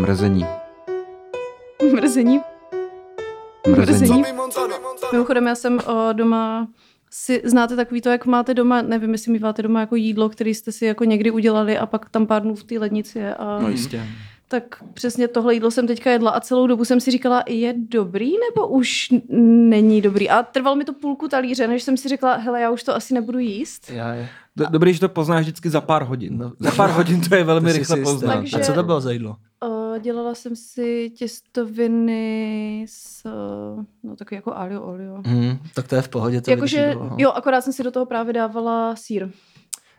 [0.00, 0.46] Mrzení.
[1.92, 2.40] Mrzení.
[3.76, 4.24] Mrzení.
[5.12, 6.68] Mimochodem, já jsem o, doma
[7.10, 10.72] si znáte takový to, jak máte doma, nevím, jestli máte doma jako jídlo, který jste
[10.72, 13.34] si jako někdy udělali a pak tam pár dnů v té lednici je.
[13.34, 14.02] A No jistě.
[14.48, 18.32] tak přesně tohle jídlo jsem teďka jedla a celou dobu jsem si říkala, je dobrý
[18.50, 20.30] nebo už není dobrý.
[20.30, 23.14] A trvalo mi to půlku talíře, než jsem si řekla, hele, já už to asi
[23.14, 23.90] nebudu jíst.
[23.90, 24.28] Já je.
[24.56, 26.38] Do, dobrý, že to poznáš vždycky za pár hodin.
[26.38, 26.52] No.
[26.58, 28.34] za pár hodin to je velmi To rychle poznat.
[28.34, 29.36] Takže- A co to bylo za jídlo?
[29.66, 35.22] Uh, dělala jsem si těstoviny s, uh, no takový jako alio olio.
[35.26, 38.32] Hmm, tak to je v pohodě, to Jakože, jo, akorát jsem si do toho právě
[38.32, 39.28] dávala sír.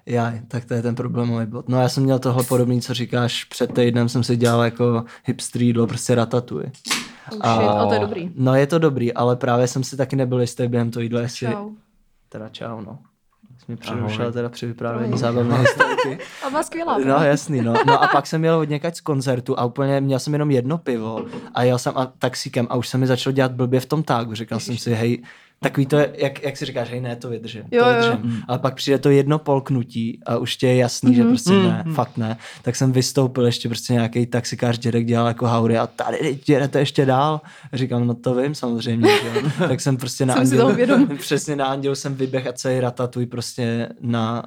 [0.05, 1.69] Já, tak to je ten problémový bod.
[1.69, 5.61] No já jsem měl tohle podobný, co říkáš, před týdnem jsem si dělal jako hipster
[5.61, 6.71] jídlo, prostě ratatouille.
[7.31, 8.31] Oh shit, ale to je dobrý.
[8.35, 11.47] No je to dobrý, ale právě jsem si taky nebyl jistý během toho jídla, jestli...
[11.47, 11.71] Čau.
[12.29, 12.99] Teda čau, no.
[13.61, 14.33] Jsi mě přerušil Ahoj.
[14.33, 16.17] teda při vyprávění zábavné historky.
[16.45, 16.97] A má skvělá.
[16.97, 17.73] No jasný, no.
[17.87, 20.77] No a pak jsem jel od někať z koncertu a úplně měl jsem jenom jedno
[20.77, 24.03] pivo a jel jsem a taxíkem a už se mi začalo dělat blbě v tom
[24.03, 24.33] tágu.
[24.35, 25.23] Říkal jsem si, hej,
[25.63, 27.95] takový to, je, jak, jak si říkáš, hej, ne, to vydržím, Jo, to jo.
[27.95, 28.41] vydržím.
[28.47, 32.17] Ale pak přijde to jedno polknutí a už tě je jasný, že prostě ne, fakt
[32.17, 32.37] ne.
[32.61, 37.05] Tak jsem vystoupil ještě prostě nějaký taxikář dědek dělal jako haury a tady jedete ještě
[37.05, 37.41] dál.
[37.73, 39.09] Říkám, no to vím samozřejmě.
[39.09, 39.27] Že?
[39.27, 39.49] jo.
[39.67, 43.89] tak jsem prostě na Jsem Andělu, přesně na Andělu jsem vyběh a celý ratatuj prostě
[44.01, 44.43] na,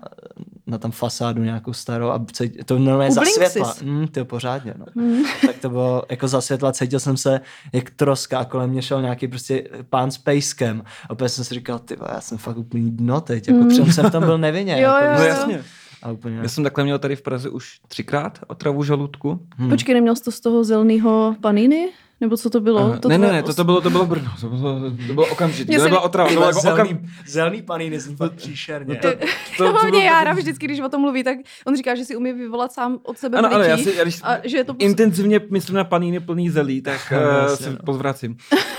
[0.67, 2.27] na tam fasádu nějakou starou a
[2.65, 3.73] to normálně za Ublink světla.
[3.73, 3.83] sis.
[3.83, 4.87] Mm, to pořádně, no.
[5.47, 7.41] tak to bylo jako za světla, cítil jsem se
[7.73, 10.83] jak troska a kolem mě šel nějaký prostě pán s pejskem.
[11.09, 13.93] A opět jsem si říkal, ty já jsem fakt úplně dno teď, jako mm.
[13.93, 14.75] jsem v tom byl nevinně.
[14.81, 15.29] Jo, jako, jo, No jo.
[15.29, 15.65] jasně.
[16.03, 19.41] A úplně, Já jsem takhle měl tady v Praze už třikrát otravu žaludku.
[19.57, 19.71] Hmm.
[19.71, 21.89] Počkej, neměl jsi to z toho zeleného paniny?
[22.25, 22.81] Nebo co to bylo?
[22.81, 22.99] Aha.
[22.99, 25.27] to ne, ne, ne, to, os- to bylo, to bylo Brno, to bylo, to bylo
[25.27, 26.77] okamžitě, to lí- otrava, to bylo jako okam...
[26.77, 28.97] zelený, zelený paníny jsem fakt příšerně.
[28.97, 29.17] To, to,
[29.59, 32.33] To, to, hlavně Jára vždycky, když o tom mluví, tak on říká, že si umí
[32.33, 35.41] vyvolat sám od sebe Ano, ano, já si, já když a že je to intenzivně
[35.51, 37.77] myslím na paníny plný zelí, tak No, uh, jasně, se no.
[37.85, 38.37] pozvracím.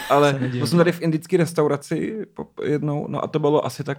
[0.09, 2.25] Ale byl jsem tady v indické restauraci
[2.63, 3.97] jednou, no a to bylo asi tak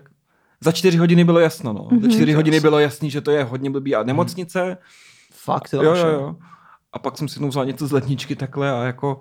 [0.60, 1.88] za čtyři hodiny bylo jasno, no.
[1.91, 2.03] Mhm.
[2.03, 4.76] Za čtyři hodiny bylo jasný, že to je hodně blbý a nemocnice,
[5.32, 6.12] Fakt, jo, jo, jo, jo.
[6.12, 6.34] jo.
[6.92, 9.21] A pak jsem si jednou vzal něco z ledničky takhle a jako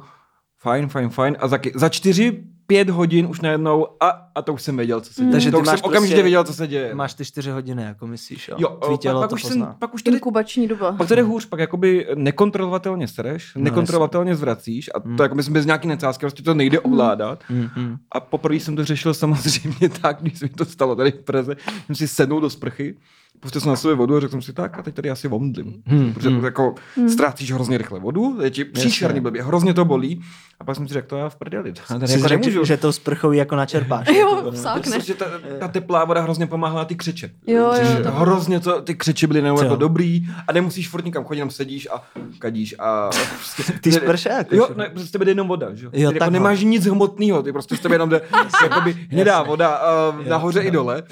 [0.65, 1.35] fajn, fajn, fajn.
[1.39, 5.13] A za, za čtyři, pět hodin už najednou a, a to už jsem věděl, co
[5.13, 5.31] se děje.
[5.31, 6.95] Takže to ty už máš jsem okamžitě prostě- věděl, co se děje.
[6.95, 8.55] Máš ty čtyři hodiny, jako myslíš, jo?
[8.59, 9.65] jo, Tvý pak, tělo pak, to už pozná.
[9.65, 10.91] jsem, pak už tady inkubační doba.
[10.91, 15.53] pak to jde hůř, pak jakoby nekontrolovatelně sereš, No, nekontrolovatelně zvracíš a to jako myslím
[15.53, 17.43] bez nějaký necásky, prostě to nejde ovládat.
[17.49, 17.95] Mm, mm.
[18.11, 21.55] A poprvé jsem to řešil samozřejmě tak, když se mi to stalo tady v Praze,
[21.85, 22.95] jsem si sednul do sprchy,
[23.39, 25.73] pustil jsem na sebe vodu a řekl jsem si tak a teď tady asi omdlím.
[25.85, 26.45] Hmm, Protože hmm.
[26.45, 26.75] jako
[27.09, 30.21] ztrácíš hrozně rychle vodu, je ti příšerný blbě, hrozně to bolí.
[30.59, 31.73] A pak jsem si řekl, to já v prdeli.
[31.89, 32.65] Já tady Jsi jako řekl, nemůžu.
[32.65, 34.07] že tou sprchou jako načerpáš.
[34.19, 34.91] Jo, To- vsákne.
[34.91, 35.25] Prostě ta,
[35.59, 37.29] ta teplá voda hrozně pomáhala ty křeče.
[37.47, 41.05] Jo, jo, Že to- hrozně to, ty křeče byly nebo jako dobrý a nemusíš furt
[41.05, 42.03] nikam chodit, jenom sedíš a
[42.39, 44.75] kadíš a prostě, Ty sprše jako, Jo, že?
[44.75, 45.85] ne, prostě z tebe jde jenom voda, že?
[45.85, 46.29] Jo, Ty jako takhle.
[46.39, 48.21] nemáš nic hmotného, ty prostě z tebe jenom jde
[48.63, 49.79] jakoby hnědá voda
[50.19, 51.03] uh, nahoře i dole.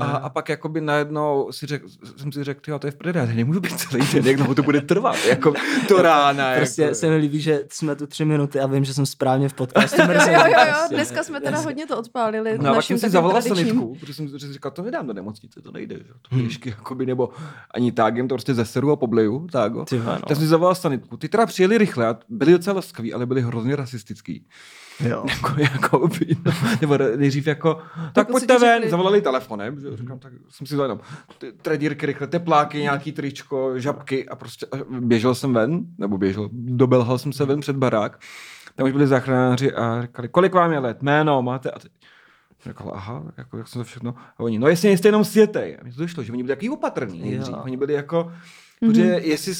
[0.00, 1.82] A, a, pak jakoby najednou si řek,
[2.16, 4.54] jsem si řekl, tyjo, to je v prdele, já nemůžu být celý den, jak dlouho
[4.54, 5.52] to bude trvat, jako
[5.88, 6.54] to rána.
[6.56, 6.94] Prostě jako.
[6.94, 10.02] se mi líbí, že jsme tu tři minuty a vím, že jsem správně v podcastu
[10.02, 10.94] Jo, jo, jo, Prostě.
[10.94, 12.58] dneska jsme teda hodně to odpálili.
[12.58, 15.62] No a pak jsem si zavolal sanitku, protože jsem že říkal, to nedám do nemocnice,
[15.62, 16.12] to nejde, že?
[16.22, 17.30] to pěšky, jakoby, nebo
[17.74, 19.72] ani tak, jim to prostě zeseru a pobleju, tak.
[19.74, 19.84] jo.
[19.84, 20.20] Ty vole, no.
[20.28, 21.16] Tak jsem si zavolal sanitku.
[21.16, 24.46] Ty teda přijeli rychle a byli docela laskaví, ale byli hrozně rasistický.
[25.00, 25.24] Jo.
[25.30, 29.96] jako, jako, by- no, nebo nejdřív jako, tak Jako pojďte ven, řekli- zavolali telefonem, že?
[29.96, 31.00] říkám, tak jsem si vzal jenom
[31.38, 36.48] ty tradírky rychle, tepláky, nějaký tričko, žabky a prostě a běžel jsem ven, nebo běžel,
[36.52, 38.20] dobelhal jsem se ven před barák,
[38.74, 41.92] tam už byli záchranáři a říkali, kolik vám je let, jméno máte a teď
[42.66, 44.14] Říkal, aha, jako, jak jsem to všechno.
[44.36, 45.78] A oni, no jestli jste jenom světej.
[45.80, 47.40] A mi to došlo, že oni byli takový opatrný.
[47.64, 48.32] Oni byli jako,
[48.80, 49.54] protože jestli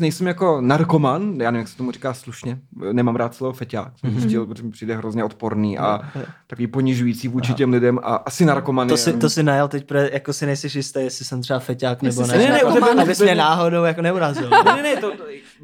[0.00, 2.58] nejsem jako narkoman, já nevím, jak se tomu říká slušně,
[2.92, 4.46] nemám rád slovo feťák, mm-hmm.
[4.46, 6.00] protože mi přijde hrozně odporný a
[6.46, 10.10] takový ponižující vůči těm lidem a asi narkoman To si, to si najel teď, pre,
[10.12, 12.26] jako si nejsi jistý, jestli jsem třeba feťák nebo ne.
[12.26, 13.00] jsi Ne, ne, narkoman.
[13.00, 14.50] Abys mě náhodou jako neurazil.
[14.50, 15.12] Ne, ne, ne, to,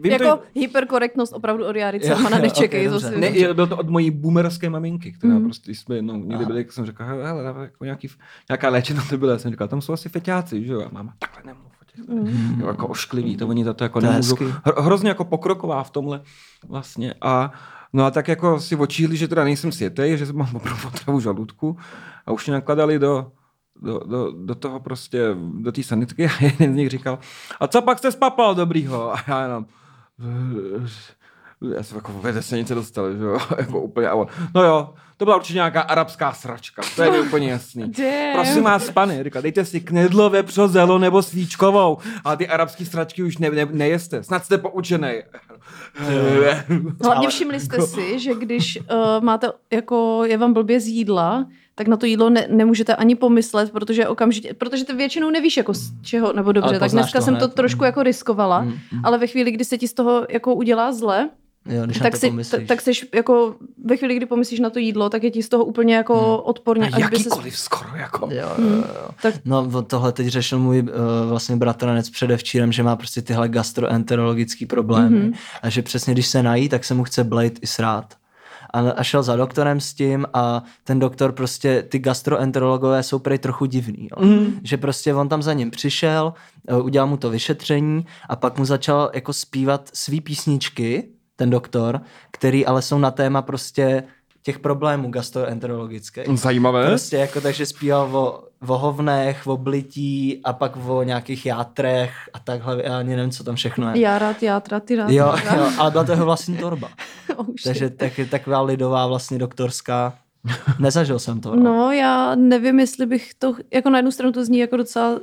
[0.02, 2.88] vím Jako to, hyperkorektnost opravdu od Jary Cermana jo, nečekej.
[2.88, 3.31] ok, to dobře.
[3.32, 5.44] si- ne, byl to od mojí boomerské maminky, která Mhm.
[5.44, 8.08] prostě, jsme jednou někdy byli, jak jsem říkal, hele, jako nějaký,
[8.49, 11.14] nějaká léčena to byla, já jsem říkal, tam jsou asi feťáci, že jo, a máma,
[11.19, 11.72] takhle nemluv
[12.08, 12.61] Mhm.
[12.61, 14.37] jo, jako ošklivý, to oni za to jako To nemůžou.
[14.79, 16.20] hrozně jako pokroková v tomhle
[16.69, 17.52] vlastně a
[17.93, 21.76] no a tak jako si očíhli, že teda nejsem světej, že mám opravdu otravu žaludku
[22.26, 23.32] a už mě nakladali do,
[23.82, 27.19] do, do, do toho prostě, do té sanitky a jeden z nich říkal,
[27.61, 29.14] a co pak jste spapal dobrýho?
[29.14, 29.67] A já jenom,
[31.76, 35.25] Já jsem jako ve vesenice dostal, že jo, jako úplně, a on, no jo, to
[35.25, 37.82] byla určitě nějaká arabská sračka, to je mi úplně jasný.
[37.99, 38.32] Damn.
[38.32, 43.22] Prosím vás, pane, říkal, dejte si knedlo, vepřo, zelo nebo svíčkovou, a ty arabský sračky
[43.22, 45.22] už ne, ne, nejeste, snad jste poučenej.
[47.05, 51.88] Hlavně všimli jste si, že když uh, máte, jako je vám blbě z jídla, tak
[51.88, 55.93] na to jídlo ne, nemůžete ani pomyslet, protože okamžitě, protože ty většinou nevíš jako z
[56.02, 59.00] čeho, nebo dobře, tak dneska to jsem to trošku jako riskovala, Mm, mm.
[59.05, 61.28] ale ve chvíli, kdy se ti z toho jako udělá zle,
[61.69, 64.78] Jo, když tak, to si, t- tak seš jako ve chvíli, kdy pomyslíš na to
[64.78, 66.40] jídlo, tak je ti z toho úplně jako Hmm.
[66.44, 66.90] odporně.
[66.93, 68.28] se Jakýkoliv skoro, jako.
[68.32, 68.72] Jo, jo, Hmm.
[68.78, 69.08] jo.
[69.22, 70.88] Tak- No tohle teď řešil můj uh,
[71.28, 75.32] vlastně bratranec předevčírem, že má prostě tyhle gastroenterologické problémy Mhm.
[75.62, 78.14] a že přesně když se nají, tak se mu chce blejt i srát.
[78.70, 83.38] A, a šel za doktorem s tím a ten doktor prostě, ty gastroenterologové jsou prej
[83.38, 84.08] trochu divný.
[84.19, 84.26] Jo?
[84.26, 84.61] Mm.
[84.62, 86.34] Že prostě on tam za ním přišel,
[86.69, 92.00] eh, udělal mu to vyšetření a pak mu začal jako zpívat svý písničky, ten doktor,
[92.31, 94.02] který ale jsou na téma prostě
[94.42, 96.38] těch problémů gastroenterologických.
[96.38, 96.86] Zajímavé.
[96.86, 102.38] Prostě jako takže zpíval o, o hovnech, o blití a pak o nějakých játrech a
[102.38, 104.00] takhle, já ani nevím, co tam všechno je.
[104.00, 105.10] já rád, játra, ty rád.
[105.10, 105.56] Jo, játra.
[105.56, 106.88] jo, ale byla to jeho vlastní torba.
[107.37, 107.64] Oh, shit.
[107.64, 110.14] Takže tak, taková lidová vlastně doktorská.
[110.78, 111.56] Nezažil jsem to.
[111.56, 115.20] No, já nevím, jestli bych to, jako na jednu stranu to zní jako docela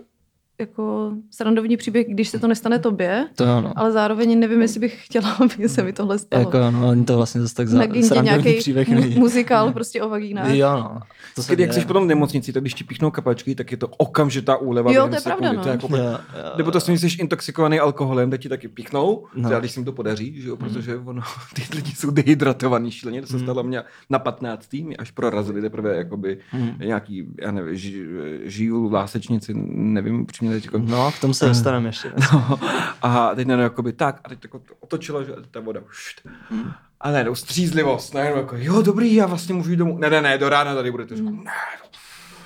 [0.62, 3.74] jako srandovní příběh, když se to nestane tobě, To jo, no.
[3.76, 6.42] ale zároveň nevím, jestli bych chtěla, aby se mi tohle stalo.
[6.44, 9.16] Jako, no, oni to vlastně zase tak za, srandovní nějaký příběh mu- není.
[9.16, 10.50] muzikál prostě o vagínách.
[10.54, 11.00] Jo, no.
[11.36, 13.78] To se Když jak jsi potom v nemocnici, tak když ti píchnou kapačky, tak je
[13.78, 14.92] to okamžitá úleva.
[14.92, 15.62] Jo, to je pravda, no.
[15.64, 16.18] To je jako, Jo, jo,
[16.58, 19.42] nebo to si jsi intoxikovaný alkoholem, tak ti taky píchnou, No.
[19.42, 19.50] no.
[19.50, 21.22] třeba když se jim to podaří, že jo, protože ono,
[21.54, 23.46] ty lidi jsou dehydratovaný šíleně, to se Hmm.
[23.46, 24.84] stalo mě na 15.
[24.84, 26.72] mi až prorazili teprve jakoby Hmm.
[26.80, 28.06] nějaký, já nevím, ži,
[28.44, 32.12] žiju v lásečnici, nevím, upřímně teď jako, No, k tomu se dostaneme ještě.
[32.34, 32.60] No,
[33.02, 36.16] a teď najednou jakoby tak, a teď jako to otočilo, že ta voda už.
[37.02, 39.98] A najednou střízlivost, najednou jako, jo, dobrý, já vlastně můžu jít domů.
[39.98, 41.16] Ne, ne, ne, do rána tady budete.
[41.16, 41.52] Říkám, ne,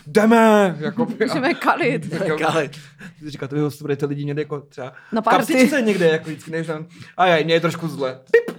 [0.07, 2.11] jdeme, jako, Můžeme kalit.
[2.25, 2.71] jako, Kalit.
[3.19, 6.67] ty říká, to byste budete lidi někde jako třeba Na kapsičce někde, jako vždycky, než
[6.67, 6.85] tam,
[7.17, 8.19] a já, mě je trošku zle.
[8.31, 8.57] Pip.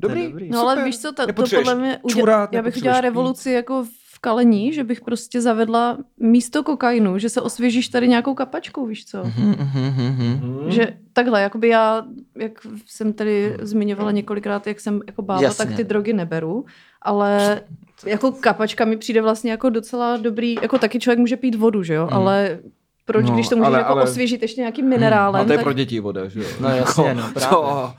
[0.00, 0.50] Dobrý, dobrý.
[0.50, 0.84] No ale super.
[0.84, 2.48] víš co, to, to podle mě uděl...
[2.52, 7.40] já bych udělala revoluci jako v kalení, že bych prostě zavedla místo kokainu, že se
[7.40, 9.24] osvěžíš tady nějakou kapačkou, víš co?
[9.24, 10.38] Mhm, mhm, mhm.
[10.42, 10.70] Hmm.
[10.70, 12.02] Že takhle, jakoby já,
[12.36, 12.52] jak
[12.86, 15.64] jsem tady zmiňovala několikrát, jak jsem jako bába, Jasně.
[15.66, 16.64] tak ty drogy neberu,
[17.02, 17.60] ale
[18.06, 21.94] jako kapačka mi přijde vlastně jako docela dobrý, jako taky člověk může pít vodu, že
[21.94, 22.12] jo, Mm.
[22.16, 22.58] ale
[23.04, 25.58] proč, No, když to můžeš ale- jako ale- osvěžit ještě nějakým minerálem, A to je
[25.58, 25.64] tak...
[25.64, 26.46] pro děti voda, že jo?
[26.60, 27.48] No jasně, Jako, no, právě.
[27.50, 27.92] to-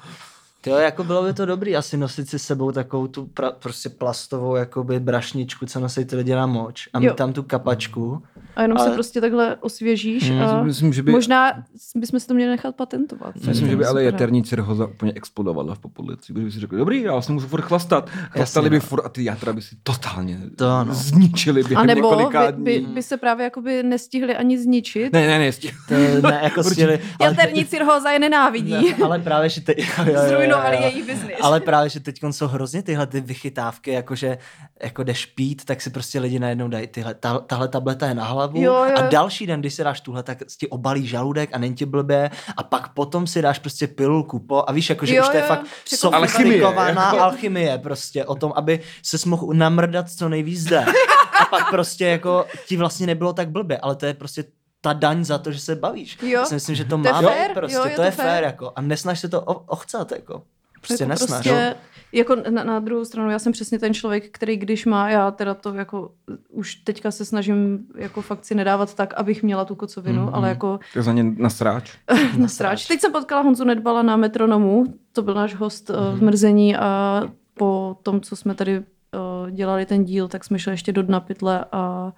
[0.66, 3.90] Jo, jako bylo by to dobrý asi nosit si s sebou takovou tu pra, prostě
[3.90, 7.14] plastovou jakoby brašničku, co nosí ty lidi na moč a mít Jo.
[7.14, 8.24] tam tu kapačku.
[8.56, 8.88] A jenom ale...
[8.90, 11.54] se prostě takhle osvěžíš Mm, a Myslím, že by, možná
[11.96, 13.36] bychom si to měli nechat patentovat.
[13.36, 17.02] Myslím, že by ale jaterní cirhoza úplně explodovala v populaci, protože by si řekli, dobrý,
[17.02, 18.10] já vlastně můžu furt chlastat.
[18.10, 18.80] Chlastali by no.
[18.82, 20.94] furt a ty játra by si totálně To ano.
[20.94, 22.16] zničili během A nebo
[22.52, 25.14] by, by, by se právě jakoby nestihli ani zničit.
[25.14, 25.72] Ne, ne, ne, sti-
[26.22, 28.72] To ne, jako stěli, ale, Jaterní cirhóza je nenávidí.
[28.72, 30.90] ne, ale právě, že teď, jo, jo, jo, jo, Zrujnovali jo.
[30.94, 31.38] její biznis.
[31.42, 34.38] Ale právě, že teď jsou hrozně tyhle ty vychytávky, jakože
[34.84, 38.26] jako jdeš pít, tak si prostě lidi najednou dají tyhle, ta, tahle tableta je na
[38.26, 38.98] hlavu Jo, jo.
[38.98, 42.32] a další den, když si dáš tuhle, tak ti obalí žaludek a není ti blbě
[42.58, 45.42] a pak potom si dáš prostě pilulku po a víš, jakože Jo, už to je
[45.44, 47.84] jo, fakt sofistikovaná Alchymie, alchymie, jako.
[47.84, 50.86] prostě o tom, aby se mohl namrdat co nejvíc zde.
[51.42, 54.44] A pak prostě jako ti vlastně nebylo tak blbě, ale to je prostě
[54.82, 56.18] ta daň za to, že se bavíš.
[56.22, 56.30] Jo.
[56.30, 58.02] Já si myslím, že to, To je má fér, být prostě, jo, to, je to
[58.02, 58.26] to je fér.
[58.26, 58.72] fér, jako.
[58.76, 60.44] A nesnaž se to ochcat, jako.
[60.82, 61.30] Prostě jako nesnaž.
[61.46, 61.76] Prostě,
[62.12, 65.54] jako na, na druhou stranu, já jsem přesně ten člověk, který když má, já teda
[65.54, 66.12] to jako
[66.50, 70.28] už teďka se snažím jako fakt si nedávat tak, abych měla tu kocovinu, Mhm.
[70.30, 70.36] mm-hmm.
[70.36, 71.92] ale jako To je za ně na sráč.
[72.38, 72.88] na sráč.
[72.88, 76.16] Teď jsem potkala Honzu Nedbala na Metronomu, to byl náš host mm-hmm.
[76.16, 77.22] v Mrzení a
[77.54, 81.20] po tom, co jsme tady uh, dělali ten díl, tak jsme šli ještě do dna
[81.20, 82.14] pytle a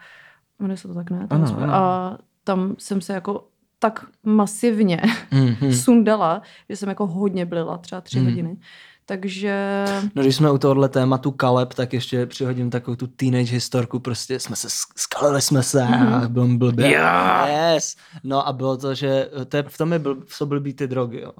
[0.59, 1.27] jmenuje se to tak, ne?
[1.29, 1.73] Ano, ano.
[1.73, 3.47] A tam jsem se jako
[3.79, 5.73] tak masivně Mhm.
[5.83, 8.29] sundala, že jsem jako hodně blila, třeba tři Mhm.
[8.29, 8.57] hodiny.
[9.05, 13.99] Takže No, když jsme u tohohle tématu kaleb, tak ještě přihodím takovou tu teenage historku,
[13.99, 16.13] prostě jsme se, sk- skalili jsme se Mhm.
[16.13, 16.87] a bylo mi blbě.
[16.87, 17.49] Yeah.
[17.73, 17.95] Yes.
[18.23, 21.21] No a bylo to, že to je, v tom je bl, jsou blbý ty drogy,
[21.21, 21.31] jo.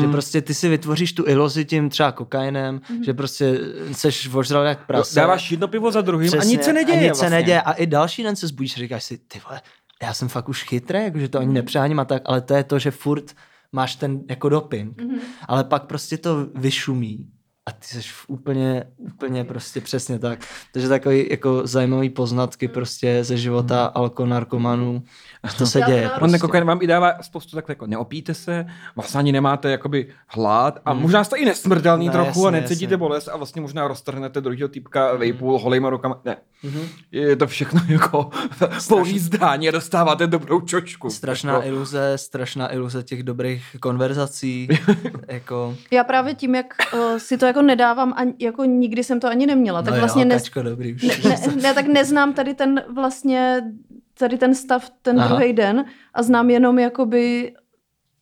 [0.00, 0.12] Že Mm.
[0.12, 3.04] prostě ty si vytvoříš tu iluzi tím třeba kokainem, Mhm.
[3.04, 3.58] že prostě
[3.92, 5.20] seš vožral jak prase.
[5.20, 7.30] Dáváš jedno pivo za druhým a Přesně, nic se neděje A nic se vlastně.
[7.30, 7.62] neděje.
[7.62, 9.60] A i další den se zbudíš a říkáš si, ty vole,
[10.02, 11.48] já jsem fakt už chytrý, jakože to Mhm.
[11.48, 13.34] ani nepřáním a tak, ale to je to, že furt
[13.72, 15.02] máš ten jako doping.
[15.02, 15.18] Mhm.
[15.48, 17.28] Ale pak prostě to vyšumí
[17.66, 20.38] a ty jsi v úplně, úplně prostě přesně tak.
[20.72, 25.02] Takže takový jako zajímavý poznatky prostě ze života alko narkomanů.
[25.58, 26.10] To se děje.
[26.10, 26.30] On Prostě.
[26.32, 30.78] ten kokain vám i dává spoustu tak jako neopíte se, vlastně ani nemáte jakoby hlad
[30.84, 32.96] a možná jste i nesmrtelný No, trochu a jasně, necítíte jasně.
[32.96, 36.20] bolest a vlastně možná roztrhnete druhého týpka vejpůl holejma rukama.
[36.24, 36.36] Ne.
[37.12, 38.30] Je to všechno jako
[38.88, 41.10] pouhý zdání a dostáváte dobrou čočku.
[41.10, 44.68] Strašná Jako- iluze, strašná iluze těch dobrých konverzací.
[45.28, 49.28] jako, Já právě tím, jak uh, si to jako nedávám, ani, jako nikdy jsem to
[49.28, 51.24] ani neměla, tak no vlastně jo, ne, kačko, dobrý už.
[51.24, 53.62] ne, ne, ne, tak neznám tady ten vlastně,
[54.18, 55.28] tady ten stav ten Aha.
[55.28, 57.52] druhý den a znám jenom jakoby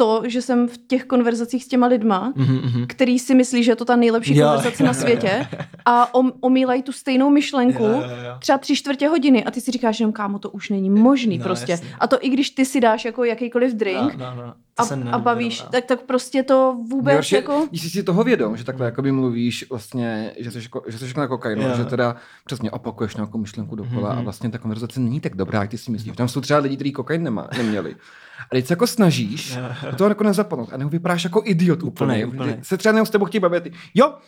[0.01, 2.87] to, že jsem v těch konverzacích s těma lidma, Mhm, mhm.
[2.87, 4.47] který si myslí, že je to ta nejlepší Jo.
[4.47, 5.47] konverzace na světě
[5.85, 8.35] a om, omílají tu stejnou myšlenku Jo, jo, jo.
[8.39, 11.45] třeba tři čtvrtě hodiny a ty si říkáš jenom, kámo, to už není možný No,
[11.45, 11.73] prostě.
[11.73, 11.89] jasně.
[12.01, 14.55] A to i když ty si dáš jako jakýkoliv drink No, no, no.
[14.79, 15.69] A, a bavíš, no.
[15.71, 17.67] tak, tak prostě to vůbec Nejhorší, jako...
[17.71, 21.05] Když jsi si toho vědom, že takhle jakoby mluvíš vlastně, že jsi, jako, že jsi
[21.07, 21.75] jako na kokainu, Jo.
[21.77, 24.19] že teda přesně opakuješ nějakou myšlenku dokola Mhm.
[24.19, 26.17] a vlastně ta konverzace není tak dobrá, jak ty si myslíš.
[26.17, 27.97] Tam jsou třeba lidi, kteří kokain nemá, neměli.
[28.41, 29.57] A teď se jako snažíš
[29.91, 32.27] do toho jako nezapomenout a nebo vypadáš jako idiot úplně.
[32.27, 32.59] Úplnej.
[32.63, 33.69] Se třeba jenom s tebou chtějí bavit.
[33.95, 34.19] Jo,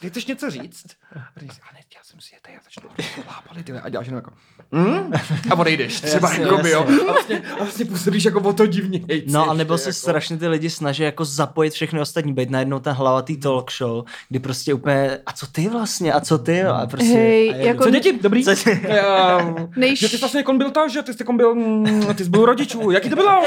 [0.00, 0.86] ty, chceš něco říct?
[1.36, 2.90] A ty si, ale já jsem si jetej, já začnu
[3.28, 4.32] lápali ty a děláš jenom jako
[4.72, 5.12] hm?
[5.50, 6.86] a odejdeš třeba Jasně, jako by, jo.
[7.08, 9.00] A vlastně, a vlastně působíš jako o to divně.
[9.26, 12.92] No, a nebo se strašně ty lidi snaží jako zapojit všechny ostatní, být najednou ten
[12.92, 17.12] hlavatý talk show, kdy prostě úplně, a co ty vlastně, a co ty, a prostě...
[17.12, 18.18] Hej, a je- jako- Co děti?
[18.22, 18.44] Dobrý?
[18.44, 18.70] Co děti?
[18.70, 22.30] Ehm, Nejš- Že ty jsi vlastně byl to, že ty jsi byl, mm, ty jsi
[22.30, 23.28] byl u rodičů, jaký to bylo?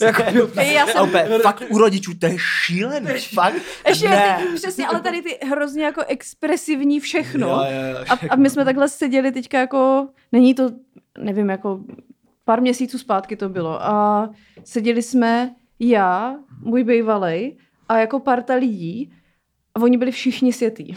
[0.00, 0.22] jako,
[0.54, 3.54] Hej, já jsem, úplně, fakt u rodičů, to je šílený, fakt.
[3.88, 4.46] ještě ne.
[4.54, 7.48] přesně, ale tady ty hrozně jako expresivní všechno.
[7.48, 10.70] Jo, jo, jo, A, a my jsme takhle seděli teďka jako, není to,
[11.18, 11.80] nevím, jako
[12.44, 14.30] pár měsíců zpátky to bylo a
[14.64, 17.56] seděli jsme já, můj bývalej
[17.88, 19.12] a jako parta lidí
[19.74, 20.94] a oni byli všichni světý.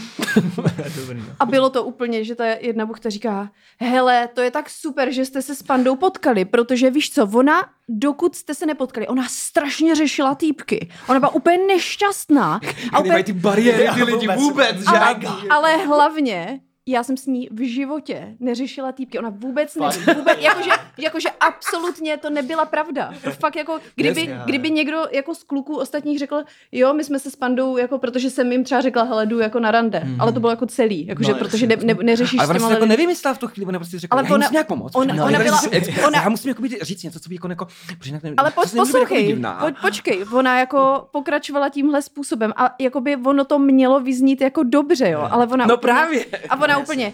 [0.58, 1.24] No.
[1.40, 5.26] A bylo to úplně, že ta jedna buchta říká, hele, to je tak super, že
[5.26, 9.96] jste se s pandou potkali, protože víš co, ona, dokud jste se nepotkali, ona strašně
[9.96, 10.90] řešila týpky.
[11.10, 12.54] Ona byla úplně nešťastná.
[12.94, 14.40] A Nemají úplně, ty bariéry, ty lidi vůbec.
[14.40, 15.50] vůbec, ale, žádný.
[15.50, 20.70] ale hlavně, já jsem s ní v životě neřešila týpky, ona vůbec neví, vůbec, jakože,
[20.98, 23.14] jakože absolutně to nebyla pravda.
[23.40, 27.32] Fakt jako, kdyby, Jasně, kdyby někdo jako z kluků ostatních řekl, jo, my jsme se
[27.32, 30.22] s pandou, jako protože jsem jim třeba řekla, hele, jdu jako na rande, Mhm.
[30.22, 32.86] ale to bylo jako celý, jakože No, protože ne, ne, neřešíš Ale s těma jako
[32.86, 34.96] nevymyslela v tu chvíli, ona prostě řekla, Ale ona- musím nějak pomoct.
[34.96, 37.36] ona- No, ona já byla- musím- ona- Já musím jako být, říct něco, co by
[37.36, 37.68] jako, jako
[38.06, 43.16] jinak nevím, Ale po, jako poslouchej, po, počkej, ona jako pokračovala tímhle způsobem a jakoby
[43.16, 46.26] ono to mělo vyznít jako dobře, jo, ale ona No právě.
[46.50, 47.14] A ona úplně,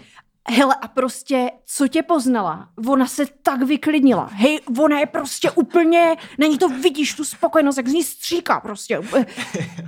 [0.51, 2.69] hele a prostě, co tě poznala?
[2.87, 4.29] Ona se tak vyklidnila.
[4.33, 9.01] Hej, ona je prostě úplně, není to, vidíš tu spokojenost, jak z ní stříká prostě.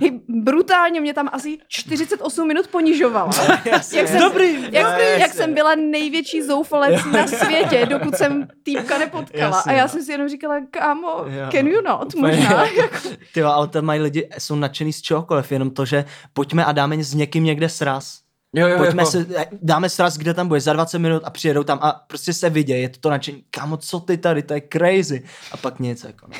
[0.00, 3.30] Hej, brutálně mě tam asi 48 minut ponižovala.
[3.64, 4.62] jak, jsem, Dobrý.
[4.72, 5.34] jak, No, jak jasně.
[5.34, 9.56] jsem byla největší zoufalec na světě, dokud jsem týpka nepotkala.
[9.56, 9.88] Jasně, a já no.
[9.88, 11.50] jsem si jenom říkala, kámo, Jo.
[11.52, 12.14] can you not?
[12.14, 12.36] Úplně.
[12.36, 12.64] Možná.
[13.34, 16.72] Ty jo, ale tam mají lidi, jsou nadšený z čehokoliv, jenom to, že pojďme a
[16.72, 18.22] dáme s někým někde sraz.
[18.54, 19.06] Jo, jo, Pojďme jo.
[19.06, 19.26] se,
[19.62, 22.82] dáme sraz, kde tam bude za 20 minut a přijedou tam a prostě se vidějí,
[22.82, 25.22] je to to nadšení, kámo, co ty tady, to je crazy.
[25.52, 26.34] A pak nic, jako no.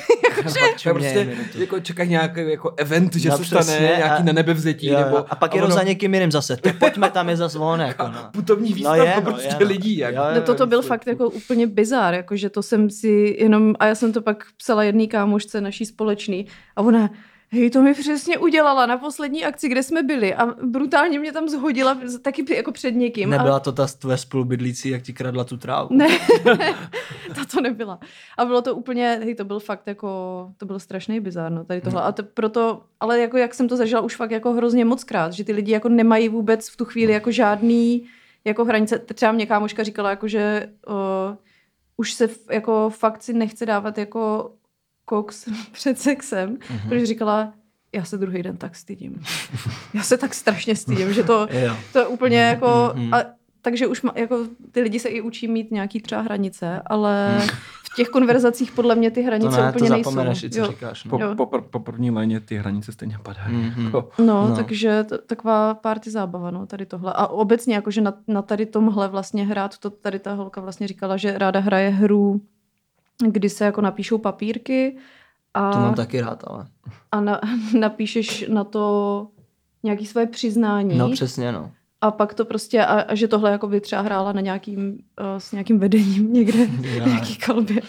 [0.61, 4.23] Já čuměj prostě jako čekají nějaký jako event, že No, se stane přesně, nějaký a-
[4.23, 4.87] na nebevzetí.
[4.87, 7.37] Jo, jo, nebo, a pak jedou ono- za někým jiným zase, ty pojďme tam je
[7.37, 8.28] zase volné, jako no.
[8.33, 9.97] Putovní výstavka prostě lidí.
[9.99, 10.14] Jak.
[10.14, 10.88] Jo, jo, No to, to byl prostě.
[10.88, 14.83] fakt jako úplně bizár, jakože to jsem si jenom, a já jsem to pak psala
[14.85, 17.11] jedný kámošce naší společný a ona,
[17.52, 21.49] hej, to mi přesně udělala na poslední akci, kde jsme byli a brutálně mě tam
[21.49, 23.30] zhodila taky jako před někým.
[23.30, 25.88] Nebyla A, to ta tvoje spolubydlící, jak ti kradla tu trávu.
[25.92, 26.09] ne,
[27.35, 27.99] to to nebyla.
[28.38, 30.09] A bylo to úplně, hej, to byl fakt jako,
[30.56, 32.02] to byl strašný bizár, no, tady tohle.
[32.02, 35.32] A to proto, ale jako jak jsem to zažila už fakt jako hrozně moc krát,
[35.32, 38.06] že ty lidi jako nemají vůbec v tu chvíli jako žádný
[38.44, 38.99] jako hranice.
[38.99, 41.37] Třeba mě kámoška říkala, jako, že uh,
[41.97, 44.52] už se jako fakt si nechce dávat jako
[45.04, 46.88] koks před sexem, mm-hmm.
[46.88, 47.52] protože říkala,
[47.94, 49.23] já se druhý den tak stydím.
[49.94, 51.47] Já se tak strašně stydím, že to,
[51.92, 52.92] to je úplně jako...
[52.94, 53.14] Mhm.
[53.14, 53.18] A,
[53.62, 57.42] takže už má, jako, ty lidi se i učí mít nějaký třeba hranice, ale
[57.92, 59.94] v těch konverzacích podle mě ty To hranice ne, úplně to
[60.25, 60.47] nejsou.
[60.47, 60.66] i co Jo.
[60.66, 61.04] říkáš.
[61.04, 61.11] No.
[61.11, 61.35] Po, Jo.
[61.35, 63.56] po, po, po první léně ty hranice stejně padají.
[63.56, 63.85] Mhm.
[63.85, 64.49] Jako, No, No.
[64.49, 67.12] no, takže t- taková party zábava, no, tady tohle.
[67.16, 71.16] A obecně, jakože na, na tady tomhle vlastně hrát, to tady ta holka vlastně říkala,
[71.16, 72.40] že ráda hraje hru,
[73.30, 74.96] kdy se jako napíšou papírky
[75.54, 76.66] a, To mám taky rád, ale.
[77.12, 77.40] a na,
[77.78, 79.26] napíšeš na to
[79.82, 81.70] nějaký své přiznání No přesně, no.
[82.00, 84.96] a pak to prostě, a, a že tohle jako by třeba hrála na nějakým, uh,
[85.38, 87.82] s nějakým vedením někde, v nějaký kalbě.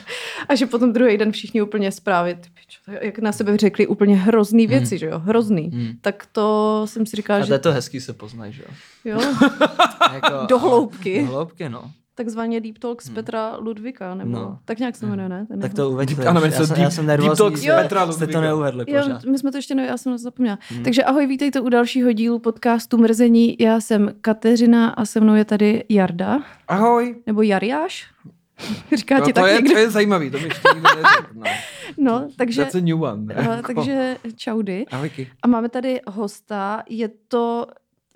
[0.49, 4.67] A že potom druhý den všichni úplně zprávy, to- jak na sebe řekli úplně hrozný
[4.67, 5.69] věci, že jo, hrozný.
[5.73, 5.93] Hmm.
[6.01, 8.69] Tak to jsem si říkala, A to že je to hezký se poznají, že jo?
[9.05, 9.21] jo,
[10.13, 11.21] Jako, Do hloubky.
[11.21, 11.91] Do hloubky, no.
[12.15, 14.60] Takzvaně Deep Talks Petra Ludvika, nebo No.
[14.65, 15.46] tak nějak se jmenuje, ne?
[15.46, 16.25] Ten Tak to uveďte.
[16.25, 19.01] Ano, já, jsem, já Deep- jsem Deep nervózní, Talks že Petra jste to neuvedli Jo,
[19.03, 19.24] pořád.
[19.25, 20.58] my jsme to ještě ne, já jsem to zapomněla.
[20.70, 20.84] Hmm.
[20.84, 23.55] Takže ahoj, vítejte u dalšího dílu podcastu Mrzení.
[23.60, 27.15] Já jsem Kateřina a se mnou je tady Jarda, Ahoj.
[27.27, 28.05] nebo Jariáš.
[28.96, 29.72] Říká No, ti to, tak je, někdo.
[29.72, 31.34] to je zajímavý, to mi ještě nikdo neřekl.
[31.34, 31.43] No.
[31.98, 33.36] No, takže, That's a new one.
[33.39, 34.86] uh, takže čaudy.
[34.91, 35.27] Ahojky.
[35.43, 37.67] A máme tady hosta, je to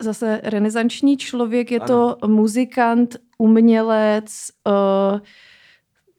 [0.01, 5.19] zase renesanční člověk, je to muzikant, umělec, uh,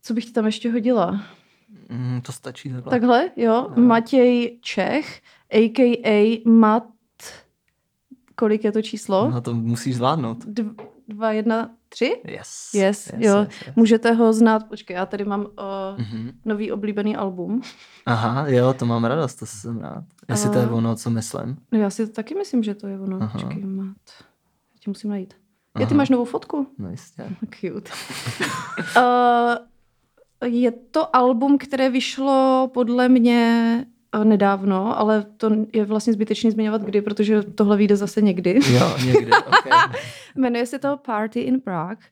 [0.02, 1.20] co bych ti tam ještě hodila?
[1.88, 2.90] Mm, to stačí takhle.
[2.90, 5.20] Takhle, jo, Matěj Čech,
[5.52, 6.42] a.k.a.
[6.46, 6.86] Mat,
[8.34, 9.30] kolik je to číslo?
[9.30, 10.44] No to musíš zvládnout.
[10.44, 10.74] Dv-
[11.08, 12.22] Dva, jedna, tři?
[12.24, 12.70] Yes.
[12.74, 13.46] Yes, jo.
[13.76, 15.46] Můžete ho znát, počkej, já tady mám uh,
[15.98, 16.30] Mhm.
[16.44, 17.62] nový oblíbený album.
[18.06, 20.04] Aha, jo, to mám radost, to jsem rád.
[20.28, 21.56] Jestli to je A- ono, co myslím.
[21.72, 23.18] No já si to taky myslím, že to je ono.
[23.22, 23.38] Aha.
[23.38, 23.86] Počkej, Mat.
[24.74, 25.34] Já ti musím najít.
[25.78, 25.96] Je, ty Aha.
[25.96, 26.66] máš novou fotku?
[26.78, 27.22] No jistě.
[27.60, 27.90] Cute.
[28.96, 29.54] uh,
[30.48, 33.84] je to album, které vyšlo podle mě
[34.16, 38.60] uh, nedávno, ale to je vlastně zbytečný zmiňovat kdy, protože tohle vyjde zase někdy.
[38.72, 40.00] Jo, někdy, okay.
[40.36, 42.06] Jmenuje se to Party in Prague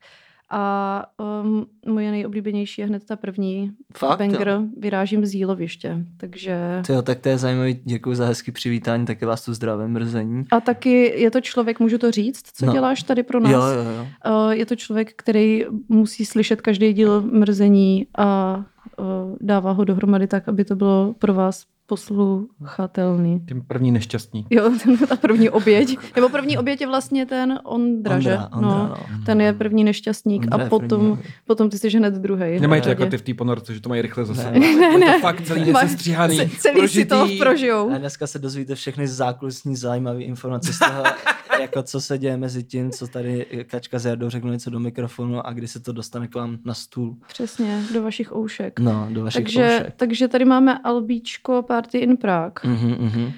[0.51, 1.05] a
[1.43, 4.63] um, moje nejoblíbenější je hned ta první Fakt, banger jo?
[4.79, 6.05] Vyrážím z jíloviště.
[6.17, 6.83] Takže...
[6.89, 10.45] Jo, tak to je zajímavý, děkuji za hezký přivítání, taky vás tu zdravím, mrzení.
[10.51, 12.73] A taky je to člověk, můžu to říct, co No.
[12.73, 13.53] děláš tady pro nás?
[13.53, 14.07] Jo, jo, jo.
[14.47, 18.57] Uh, je to člověk, který musí slyšet každý díl mrzení a
[18.99, 19.05] uh,
[19.41, 23.41] dává ho dohromady tak, aby to bylo pro vás posluchatelný.
[23.49, 24.47] Tím první nešťastní.
[24.51, 25.99] Jo, ten, ta první oběť.
[26.17, 28.31] Nebo první oběť je vlastně ten Ondra, že?
[28.33, 28.97] Ondra, Ondra, no, no.
[29.27, 32.61] Ten je první nešťastník Ondra a je první potom, potom ty jsi hned druhý.
[32.61, 34.51] Nemají to jako ty v té ponorce, že to mají rychle zase.
[34.51, 34.59] Ne.
[34.77, 35.13] Ne, ne.
[35.15, 37.39] To fakt celý Máš- nesestříhaný, ce- celý si to prožitý.
[37.39, 37.91] prožijou.
[37.91, 41.03] A dneska se dozvíte všechny zákulisní zajímavé informace z toho,
[41.61, 45.47] jako co se děje mezi tím, co tady Kačka s Jardou řeknou něco do mikrofonu
[45.47, 47.17] a kdy se to dostane k vám na stůl.
[47.29, 48.81] Přesně, do vašich oušek.
[48.81, 49.95] No, do vašich takže, poušek.
[49.97, 52.61] takže tady máme albíčko Party in Prague.
[52.65, 53.33] Mhm, mhm.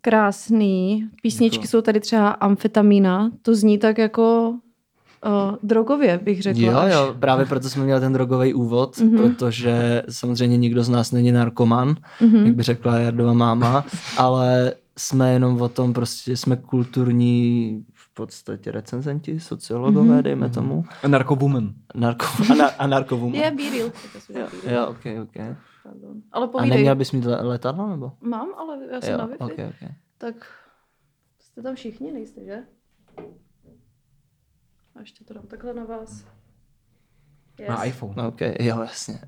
[0.00, 1.08] Krásný.
[1.22, 3.30] Písničky Jako- jsou tady třeba Amfetamína.
[3.42, 4.54] To zní tak jako
[5.26, 6.62] uh, drogově, bych řekla.
[6.62, 6.92] Jo, až.
[6.92, 9.16] jo, právě proto jsme měli ten drogový úvod, Mhm.
[9.16, 12.46] protože samozřejmě nikdo z nás není narkoman, Mhm.
[12.46, 13.84] jak by řekla Jardova máma,
[14.16, 20.22] ale jsme jenom o tom, prostě jsme kulturní v podstatě recenzenti, sociologové, Mhm.
[20.22, 21.72] dejme tomu, Narkowoman.
[21.94, 23.34] narko, a, na, a narkovům.
[23.34, 23.90] Je Be Real.
[24.34, 25.56] Jo, jo, ok, ok.
[25.88, 26.22] Pardon.
[26.32, 26.76] Ale A povídej.
[26.78, 28.12] neměl bys mít le- letadlo, nebo?
[28.20, 29.36] Mám, ale já jsem Jo, na Wi-Fi.
[29.44, 29.90] ok, ok.
[30.18, 30.34] Tak
[31.38, 32.62] jste tam všichni, nejste, že?
[34.94, 36.24] A ještě to dám takhle na vás.
[37.58, 37.68] Yes.
[37.68, 38.26] Na iPhone.
[38.26, 39.20] Ok, jo, jasně.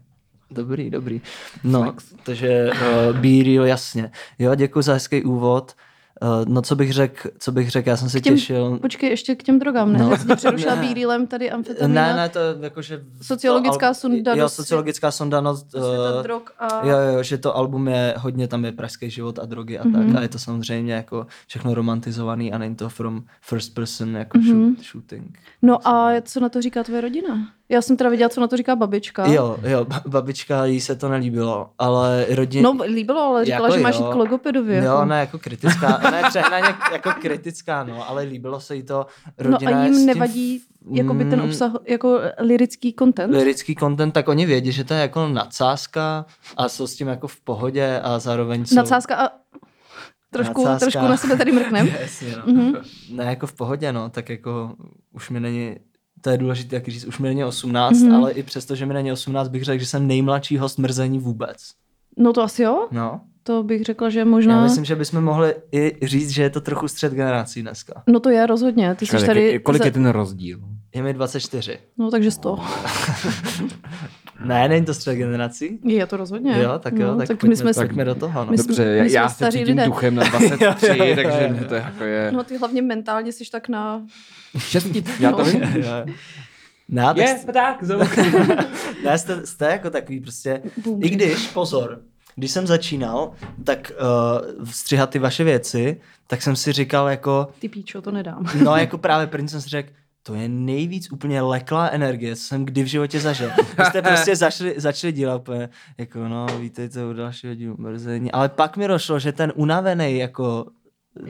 [0.51, 1.21] Dobrý, dobrý.
[1.65, 1.95] No,
[2.25, 4.11] takže uh, Be Real, jasně.
[4.39, 5.77] Jo, děkuji za hezký úvod.
[6.23, 8.79] Uh, no, co bych řekl, co bych řekl, já jsem se těm- těšil.
[8.79, 9.99] Počkej, ještě k těm drogám, ne?
[9.99, 10.17] No.
[10.17, 11.27] Jsi přerušila Ne.
[11.27, 12.07] Tady amfetamina.
[12.09, 13.05] Ne, ne, to je jakože...
[13.23, 16.87] Sociologická to al- sonda Jo, sociologická sonda, no, uh, drog a...
[16.87, 19.93] Jo, jo, že to album je, hodně tam je pražský život a drogy a Mhm.
[20.13, 20.17] tak.
[20.19, 24.47] A je to samozřejmě jako všechno romantizovaný a není to from first person jako Mhm.
[24.77, 25.39] shoot, shooting.
[25.63, 27.49] No a co na to říká tvoje rodina?
[27.71, 29.27] Já jsem teda viděla, co na to říká babička.
[29.27, 32.73] Jo, jo, ba- babička jí se to nelíbilo, ale rodina...
[32.73, 34.77] No, líbilo, ale říkala, Jako že máš jít k logopedovi.
[34.77, 35.05] Jo, jako.
[35.05, 39.07] ne, jako kritická, ne, přehnaně jako kritická, no, ale líbilo se jí to.
[39.45, 42.95] No Rodina a je s jim tím nevadí f- jakoby ten mm, obsah, jako lirický
[42.99, 43.35] content?
[43.35, 47.29] Lirický content, tak oni vědí, že to je jako nadsázka a jsou s tím jako
[47.29, 48.75] v pohodě a zároveň jsou...
[48.75, 49.29] Nadsázka a
[50.31, 50.91] trošku, Nadsázka.
[50.91, 51.87] trošku na sebe tady mrknem.
[52.01, 52.53] Jasně, no.
[52.53, 52.75] Mhm.
[53.13, 54.75] Ne, jako v pohodě, no, tak jako
[55.13, 55.77] už mi není,
[56.21, 58.15] to je důležité taky říct, už mi není 18, Mhm.
[58.15, 61.71] ale i přesto, že mi není 18, bych řekl, že jsem nejmladší host mrzení vůbec.
[62.17, 62.89] No to asi jo.
[62.91, 64.55] No, To bych řekla, že možná...
[64.57, 68.03] já myslím, že bychom mohli i říct, že je to trochu střed generací dneska.
[68.07, 68.95] No to je rozhodně.
[68.95, 69.53] Ty jsi Čekaj, tady...
[69.53, 70.61] jak- kolik je ten rozdíl?
[70.95, 71.79] Je mi 24.
[71.99, 72.59] No takže 100.
[74.45, 75.79] Ne, není to střed generací?
[75.85, 76.59] Je to rozhodně.
[76.63, 77.73] Jo, tak jo, no, tak, tak pojďme, my jsme...
[77.87, 78.45] pojďme do toho.
[78.45, 78.51] No.
[78.51, 79.85] my jsme- Dobře, já, jsme já se cítím lidé.
[79.87, 81.49] duchem na 23, Jo, jo, jo, takže jo.
[81.53, 82.33] mě to jako je...
[82.33, 84.03] No ty hlavně mentálně jsi tak na...
[84.59, 85.45] Šestí, já to No.
[85.45, 85.61] vím.
[86.89, 87.99] Ne, tak, Je, tak, zo.
[89.05, 91.03] ne jste, jste jako takový prostě, Boom.
[91.05, 92.01] i když, pozor,
[92.41, 93.33] když jsem začínal,
[93.65, 93.93] tak
[94.59, 98.47] uh, střihat ty vaše věci, tak jsem si říkal jako, Ty píčo, to nedám.
[98.65, 102.65] no jako právě první jsem si řekl, to je nejvíc úplně leklá energie, co jsem
[102.65, 103.51] kdy v životě zažil.
[103.79, 108.33] Vy jste prostě začali, začali dělat úplně, jako no, vítejte u dalšího dílu mrzení.
[108.33, 110.67] Ale pak mi došlo, že ten unavený jako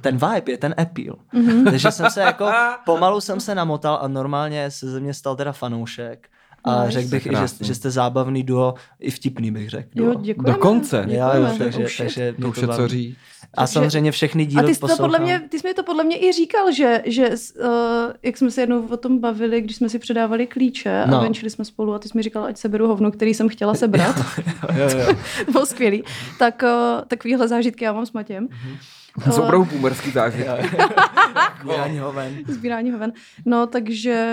[0.00, 1.16] ten vibe je ten appeal.
[1.34, 1.64] Mm-hmm.
[1.64, 2.50] Takže jsem se jako,
[2.84, 6.28] pomalu jsem se namotal a normálně se ze mě stal teda fanoušek.
[6.64, 6.92] A Nice.
[7.00, 9.88] řekl bych, i, že, že jste zábavný duo, i vtipný bych řekl.
[9.94, 10.52] Jo, děkujeme.
[10.56, 10.96] Dokonce.
[10.96, 11.48] Jo, Děkujeme.
[11.50, 11.96] jo, takže, shit.
[11.98, 13.16] takže To už je co říct.
[13.54, 16.04] A samozřejmě všechny díly A ty jsi, to podle mě, ty jsi mi to podle
[16.04, 17.66] mě i říkal, že, že uh,
[18.22, 21.18] jak jsme se jednou o tom bavili, když jsme si předávali klíče No.
[21.18, 23.74] a venčili jsme spolu a ty jsi mi říkal, ať seberu hovno, který jsem chtěla
[23.74, 24.16] sebrat.
[24.76, 25.14] jo, jo.
[25.46, 26.04] to bylo skvělý.
[26.38, 28.48] Tak uh, takovýhle zážitky já mám s Matějem.
[29.24, 30.48] To jsou opravdu boomerský zážitky.
[31.62, 32.38] Vydání hoven.
[32.48, 33.12] Sbírání hoven.
[33.44, 34.26] No, takže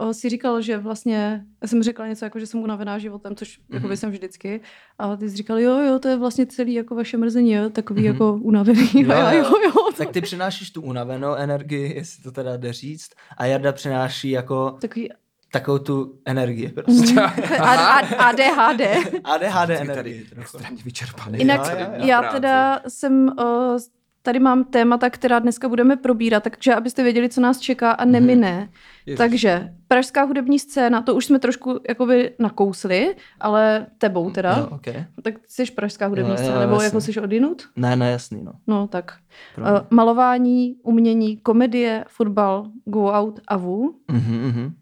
[0.00, 3.58] uh, si říkal, že vlastně, já jsem řekla něco jako, že jsem unavená životem, což
[3.68, 3.82] Mhm.
[3.82, 3.92] mm-hmm.
[3.92, 4.60] jsem vždycky.
[4.98, 8.02] A ty jsi říkal, jo, jo, to je vlastně celý jako vaše mrzení, jo, takový
[8.02, 8.10] Mhm.
[8.10, 8.14] mm-hmm.
[8.14, 8.90] jako unavený.
[8.94, 9.44] Jo, já, jo.
[9.44, 9.88] jo, jo.
[9.98, 14.76] Tak ty přinášíš tu unavenou energii, jestli to teda jde říct, a Jarda přináší jako
[14.80, 15.08] Takový
[15.52, 17.20] takovou tu energii prostě.
[17.60, 18.80] a, a, ADHD.
[19.24, 20.26] ADHD energii.
[20.40, 21.38] extrémně vyčerpaný.
[21.38, 22.06] Jinak jo, jo.
[22.06, 22.34] já práci.
[22.36, 23.78] teda jsem, uh,
[24.24, 28.68] tady mám témata, která dneska budeme probírat, takže abyste věděli, co nás čeká a nemine.
[29.06, 29.18] Ježiš.
[29.18, 34.56] Takže pražská hudební scéna, to už jsme trošku jakoby nakousli, ale tebou teda.
[34.58, 35.04] Jo, okay.
[35.22, 36.84] Tak jsi pražská hudební jo, scéna, nebo jasně.
[36.84, 37.62] jako jsi odinut?
[37.76, 38.52] Ne, ne, jasný, no.
[38.66, 39.18] No tak.
[39.54, 43.94] Pro Uh, malování, umění, komedie, fotbal, go out a vů.
[44.10, 44.74] Mhm, mhm.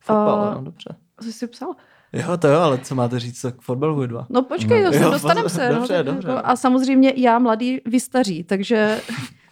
[0.00, 0.96] Fotbal, A- no, dobře.
[1.20, 1.74] Co jsi psal?
[2.12, 4.26] Jo, to jo, ale co máte říct k fotbalu dva?
[4.30, 4.90] No počkej, No.
[5.00, 5.68] no, dostaneme se.
[5.68, 6.28] no, dobře, tak dobře.
[6.28, 9.00] Jako, a samozřejmě já mladý, vy staří, takže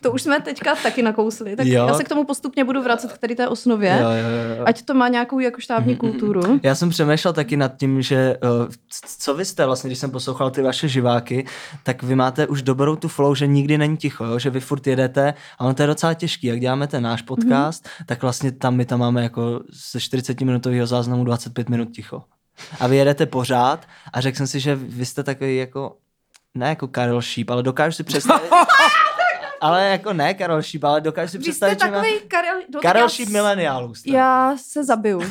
[0.02, 1.56] to už jsme teďka taky nakousli.
[1.56, 1.86] Tak Jo.
[1.86, 4.64] já se k tomu postupně budu vracet k tady té osnově, Jo, jo, jo.
[4.66, 6.60] ať to má nějakou jako štábní kulturu.
[6.62, 8.36] Já jsem přemýšlel taky nad tím, že
[8.90, 11.46] c- co vy jste vlastně, když jsem poslouchal ty vaše živáky,
[11.82, 14.38] tak vy máte už dobrou tu flow, že nikdy není ticho, jo?
[14.38, 16.46] že vy furt jedete a ono to je docela těžký.
[16.46, 18.04] Jak děláme ten náš podcast, mm-hmm.
[18.06, 19.60] tak vlastně tam my tam máme jako
[19.92, 22.22] ze 40 minutového záznamu 25 minut ticho.
[22.80, 25.96] A vy jedete pořád a řekl jsem si, že vy jste takový jako,
[26.54, 28.50] ne jako Karel Šíp, ale dokážu si představit,
[29.60, 31.92] ale jako ne Karel Šíp, ale dokážu si Vy jste představit, že má...
[32.02, 32.60] takový Karel...
[32.74, 34.06] no, Karel já Šíp s-.
[34.06, 35.22] Já se zabiju.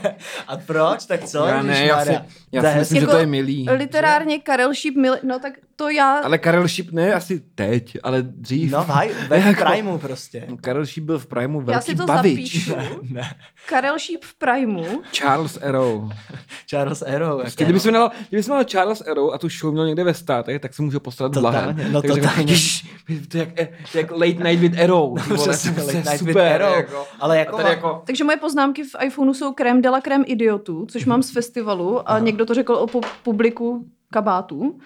[0.48, 1.06] A proč?
[1.06, 1.46] Tak co?
[1.46, 2.18] Já ne, já si,
[2.52, 3.66] já si myslím, že Jako to je milý.
[3.70, 5.16] Literárně Karel Šíp, mil...
[5.22, 6.18] no tak to já...
[6.18, 8.72] Ale Karel Šíp ne asi teď, ale dřív.
[8.72, 10.46] No, v haj, ve Jako- primu prostě.
[10.60, 12.34] Karel Šíp byl v Primu já velký si to bavič.
[12.66, 12.76] zapíšu.
[13.02, 13.34] Ne.
[13.68, 14.86] Karel Šíp v Primu.
[15.12, 16.10] Charles Arrow.
[16.66, 17.40] Charles Arrow.
[17.40, 20.60] Prostě, Jako, kdyby měl, kdyby měl Charles Arrow a tu show měl někde ve státech,
[20.60, 21.80] tak se může postarat blahem.
[21.92, 22.52] no Tak řekl, totálně.
[22.52, 22.86] "Ježiš,
[23.30, 25.14] to je jak, to je jak Late Night with Arrow.
[25.22, 26.76] ty vole, Přesně, to je Late Night with super, Arrow.
[26.76, 27.06] Jako.
[27.20, 30.86] Ale jako tady jako, Takže moje poznámky v iPhoneu jsou krém de la krém idiotů,
[30.90, 34.78] což mám z festivalu a někdo to řekl o pu- publiku kabátů.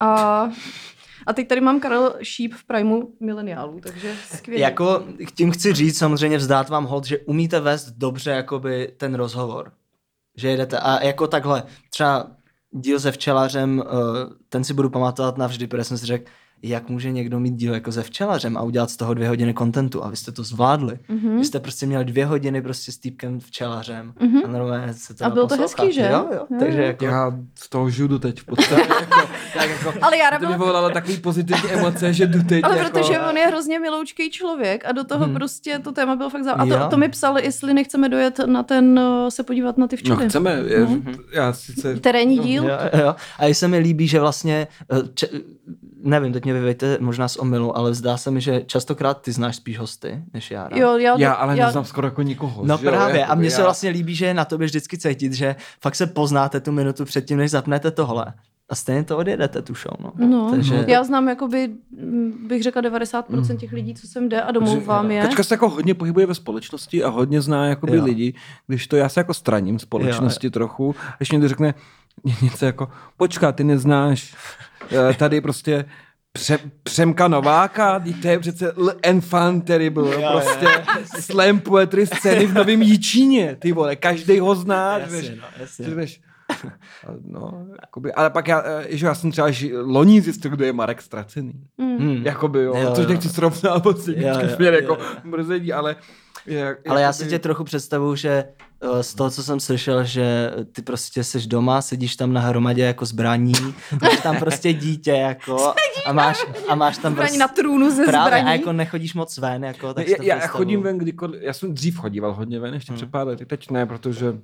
[0.00, 0.48] A,
[1.26, 4.60] a teď tady mám Karel Šíp v Primu mileniálů, takže skvělé.
[4.60, 9.72] Jako tím chci říct samozřejmě vzdát vám hold, že umíte vést dobře jakoby ten rozhovor.
[10.36, 12.26] Že jedete a jako takhle, třeba
[12.70, 13.90] díl se včelařem, eh,
[14.48, 16.30] ten si budu pamatovat navždy, protože jsem si řekl,
[16.68, 20.04] jak může někdo mít díl jako se včelařem a udělat z toho dvě hodiny kontentu
[20.04, 20.98] a vy jste to zvládli.
[21.08, 21.38] Mm-hmm.
[21.38, 24.44] Vy jste prostě měli dvě hodiny prostě s týpkem včelařem mm-hmm.
[24.44, 26.08] a normálně se to A bylo to hezký, že?
[26.12, 26.44] Jo, jo.
[26.50, 28.88] Jo, Takže jako, já z toho žiju do teď v podstatě.
[29.00, 32.78] jako, tak jako, Ale já to byla vyvolalo takový pozitivní emoce, že jdu teď Ale
[32.78, 32.90] jako...
[32.90, 35.34] protože on je hrozně miloučký člověk a do toho hmm.
[35.34, 36.76] prostě to téma bylo fakt zábavné.
[36.76, 39.96] A to, to mi psali, jestli nechceme dojet na ten, uh, se podívat na ty
[39.96, 40.28] No včely.
[40.28, 40.88] chceme, je,
[41.32, 41.96] já sice...
[42.00, 42.64] Terénní díl.
[42.64, 43.14] Jo, jo.
[43.38, 45.28] A i se mi líbí, že vlastně, eh, če,
[46.02, 49.56] nevím, teď mě vyvejte možná z omylu, ale zdá se mi, že častokrát ty znáš
[49.56, 50.68] spíš hosty, než já.
[50.68, 50.76] rád.
[50.78, 52.62] Jo, já, Já ale neznám skoro jako nikoho.
[52.66, 54.98] No že jo, právě, a mně se já- vlastně líbí, že je na tobě vždycky
[54.98, 58.26] cítit, že fakt se poznáte tu minutu předtím, než zapnete tohle.
[58.68, 60.26] A stejně to odjedete, tu show, no.
[60.26, 61.68] No, Takže- já znám jakoby,
[62.00, 65.22] mm, bych řekla 90% těch lidí, co sem jde a domlouvám je.
[65.22, 68.04] Kačka se jako hodně pohybuje ve společnosti a hodně zná jakoby Jo.
[68.04, 68.34] lidi,
[68.66, 71.74] když to já se jako straním společnosti trochu, a když někdo řekne
[72.42, 74.34] něco jako, počká, ty neznáš
[75.10, 75.84] eh, tady prostě
[76.38, 78.92] Pře- Přemka Nováka, to je přece L.
[79.02, 80.84] Enfant Terrible, Jo, prostě
[81.20, 85.86] slam poetry scény v Novém Jičíně, ty vole, každý ho zná, Jasně, víš, no, jasně.
[87.24, 90.72] No, jakoby, ale pak já, eh, že já jsem třeba ži- loni zjistil, kdo je
[90.72, 91.52] Marek Ztracený.
[91.78, 92.22] Hmm.
[92.26, 93.10] Jakoby, jo, Jo, což jo.
[93.10, 95.06] nechci srovnávat s Jo, jo, jo, jako jo.
[95.24, 95.96] mrzení, ale...
[96.46, 98.44] Je, Ale já jakoby- si tě trochu představuju, že
[99.00, 103.06] z toho, co jsem slyšel, že ty prostě jsi doma, sedíš tam na hromadě jako
[103.06, 103.52] zbraní,
[104.02, 105.74] máš tam prostě dítě jako
[106.06, 108.48] a máš, a máš tam Zbraní prostě, na trůnu ze právě zbraní.
[108.48, 110.48] a jako nechodíš moc ven, jako, tak já, já představuju.
[110.64, 113.86] chodím ven kdykoliv, já jsem dřív chodíval hodně ven, ještě před pár lety, teď ne,
[113.86, 114.34] protože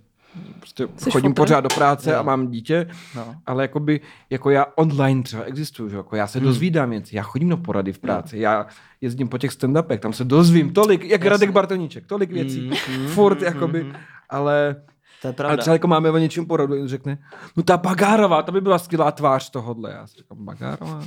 [0.58, 1.36] prostě Jsi chodím fotr?
[1.42, 2.18] pořád do práce Jo.
[2.18, 3.34] a mám dítě, No.
[3.46, 5.96] ale jakoby, jako já online třeba existuju, že?
[5.96, 8.66] Jako já se dozvídám věci, já chodím na porady v práci, já
[9.00, 12.70] jezdím po těch stand-upech, tam se dozvím tolik, jak Radek Bartoníček, tolik věcí,
[13.14, 13.92] furt jakoby,
[14.28, 14.76] ale
[15.22, 15.56] To je Ale pravda.
[15.56, 17.18] třeba jako máme o něčem poradu, on řekne,
[17.56, 19.90] no ta Bagárová, to by byla skvělá tvář tohodle.
[19.92, 21.02] Já si říkám, Bagárová?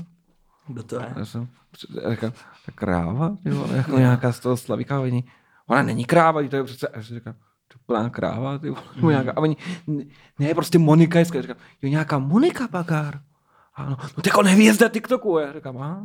[0.67, 1.13] Kdo to je?
[1.17, 1.47] Já jsem
[2.03, 2.31] já říkám,
[2.65, 3.37] ta kráva,
[3.75, 5.01] jako nějaká z toho slavíka,
[5.67, 7.33] ona není kráva, to je přece, a já si říkám,
[7.85, 9.57] plná kráva, ty vole, nebo nějaká, a oni,
[10.39, 13.19] ne, prostě Monika je skvělá, říkám, jo, nějaká Monika Bagár,
[13.75, 16.03] ano, no ty jako nevězda TikToku, já říkám, aha.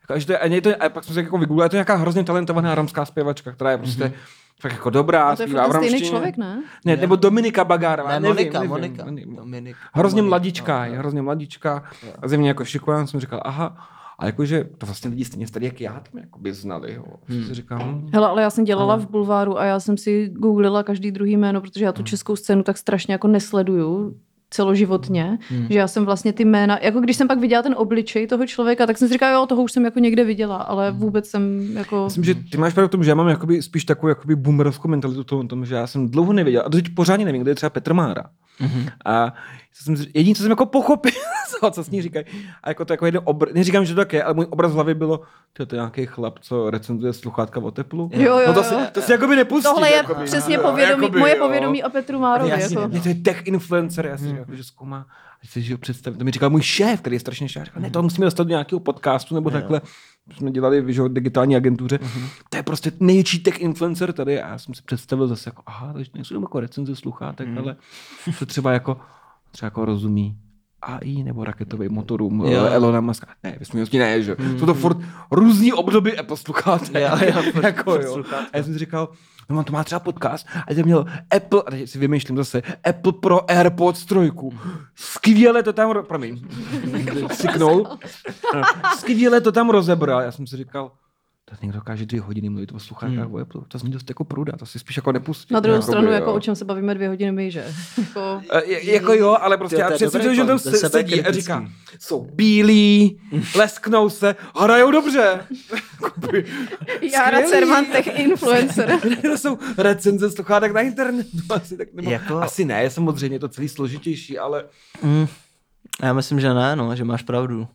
[0.00, 1.68] Jako, a, že to je, a, to je, a pak jsem se jako vygooglil, je
[1.68, 4.12] to nějaká hrozně talentovaná romská zpěvačka, která je prostě mm-hmm.
[4.60, 6.62] fakt jako dobrá, A to je zpívá v ten stejný člověk, ne?
[6.84, 8.10] Ne, nebo Dominika Bagárová.
[8.10, 9.04] Ne, nevím, Monika, nevím, Monika.
[9.04, 9.36] nevím.
[9.36, 9.76] Dominik.
[9.92, 10.98] Hrozně Monika, mladičká, no, je no.
[10.98, 11.84] hrozně mladičká.
[12.22, 15.66] A ze mě jako šiková, jsem říkal, aha, a jakože to vlastně lidi stejně starý,
[15.66, 16.94] jak já tam jakoby znali.
[16.94, 17.04] Jo.
[17.24, 17.44] Hmm.
[17.44, 20.82] Si říkám, hm, Hele, ale já jsem dělala v Bulváru a já jsem si googlila
[20.82, 24.16] každý druhý jméno, protože já tu českou scénu tak strašně jako nesleduju
[24.50, 25.66] celoživotně, hmm.
[25.70, 28.86] že já jsem vlastně ty jména, jako když jsem pak viděla ten obličej toho člověka,
[28.86, 32.04] tak jsem si říkala, jo, toho už jsem jako někde viděla, ale vůbec jsem jako...
[32.04, 34.88] Myslím, že ty máš pravdu v tom, že já mám jakoby spíš takovou jakoby boomerovskou
[34.88, 37.70] mentalitu tom, tom, že já jsem dlouho nevěděl, a teď pořádně nevím, kde je třeba
[37.70, 38.24] Petr Mára.
[38.60, 38.90] Mm-hmm.
[39.04, 39.34] A
[39.72, 41.12] jsem, jediné, co jsem jako pochopil,
[41.60, 42.24] toho, co s ní říkají,
[42.62, 43.54] a jako to jako jeden obr...
[43.54, 45.20] neříkám, že to tak je, ale můj obraz v hlavě bylo,
[45.52, 48.10] to je nějaký chlap, co recenzuje sluchátka o teplu.
[48.12, 48.64] Jo, jo, no to jo.
[48.64, 49.64] si, to si jakoby nepustí.
[49.64, 51.44] Tohle je jakoby, přesně jo, povědomí, jakoby, moje jo.
[51.44, 52.50] povědomí o Petru Márovi.
[52.50, 52.88] Jasně, Jako.
[52.88, 55.06] mě to je tech influencer, já si říkám, že zkoumá,
[55.70, 56.16] ho představit.
[56.16, 58.50] To mi říkal můj šéf, který je strašně šéf, říkal, ne, to musíme dostat do
[58.50, 59.80] nějakého podcastu nebo takhle.
[60.36, 61.98] Jsme dělali že, jo, digitální agentuře.
[62.50, 64.42] To je prostě největší tech influencer tady.
[64.42, 67.76] A já jsem si představil zase jako, aha, takže nejsou jenom jako recenze sluchátek, ale
[68.38, 69.00] to třeba jako,
[69.50, 70.38] třeba jako rozumí
[70.86, 72.50] AI nebo raketovým motorům Jo.
[72.50, 72.64] jo.
[72.70, 73.26] Elona Muska.
[73.44, 74.36] Ne, vysměnosti ne, že?
[74.58, 74.96] Jsou to furt
[75.30, 76.94] různý obdoby Apple sluchátek.
[76.94, 78.12] Jo, furt- jako, jo.
[78.12, 78.46] sluchátka.
[78.52, 79.08] A já jsem si říkal,
[79.50, 82.62] no on to má třeba podcast a teď měl Apple, a teď si vymýšlím zase,
[82.88, 84.52] Apple pro AirPods trojku.
[84.94, 86.40] Skvěle to tam, ro- promiň,
[87.32, 87.86] siknul.
[88.98, 90.20] Skvěle to tam rozebral.
[90.20, 90.90] Já jsem si říkal,
[91.50, 93.60] to někdo dokáže dvě hodiny mluvit o sluchátkách o Apple.
[93.68, 95.54] To zní dost jako pruda, to si spíš jako nepustí.
[95.54, 96.12] Na druhou stranu, jo.
[96.12, 97.64] jako o čem se bavíme dvě hodiny my, že?
[97.98, 101.32] Jako, E, je- jako jo, ale prostě Jo, já dobrý že tam se, sedí a
[101.32, 101.68] říká,
[102.00, 103.20] jsou bílí,
[103.56, 105.40] lesknou se, hrajou dobře.
[106.16, 107.48] Skvělý.
[107.48, 108.98] Cervantech influencer.
[109.22, 111.30] to jsou recenze sluchátek na internetu.
[111.50, 114.64] Asi, tak, nebo, Jako- asi ne, samozřejmě to celý složitější, ale
[115.02, 115.26] Mm.
[116.02, 117.68] Já myslím, že ne, no, že máš pravdu.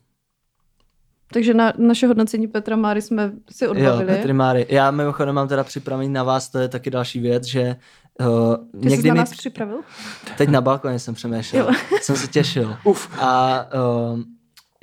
[1.33, 4.05] Takže na naše hodnocení Petra Máry jsme si Jo, odbavili.
[4.05, 4.65] Petry Máry.
[4.69, 7.75] Já mimochodem mám teda připravený na vás, to je taky další věc, že
[8.19, 9.79] uh, Ty jsi někdy na mi, nás připravil?
[10.37, 11.73] teď na balkoně jsem přemýšlel, Jo.
[12.01, 12.75] jsem se těšil.
[12.83, 13.09] uf.
[13.19, 13.63] A
[14.13, 14.19] uh,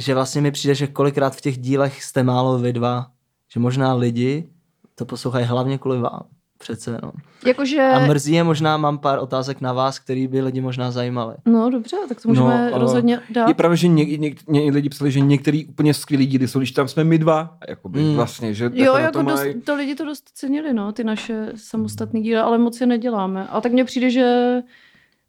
[0.02, 3.06] že vlastně mi přijde, že kolikrát v těch dílech jste málo vy dva,
[3.52, 4.48] že možná lidi
[4.94, 6.22] to poslouchají hlavně kvůli vám.
[6.58, 7.12] Přece, no.
[7.46, 7.82] Jakože...
[7.82, 11.34] A mrzí je možná, mám pár otázek na vás, který by lidi možná zajímaly.
[11.46, 13.48] No dobře, tak to můžeme No, rozhodně dát.
[13.48, 16.72] Je pravda, že něk, něk, něk, lidi psali, že některý úplně skvělí díly jsou, když
[16.72, 18.14] tam jsme my dva, jakoby Mm.
[18.14, 21.52] vlastně, že Jo, jako to dost, mají- to lidi to dost cenili, no, ty naše
[21.54, 23.46] samostatné díly, ale moc je neděláme.
[23.50, 24.56] A tak mně přijde, že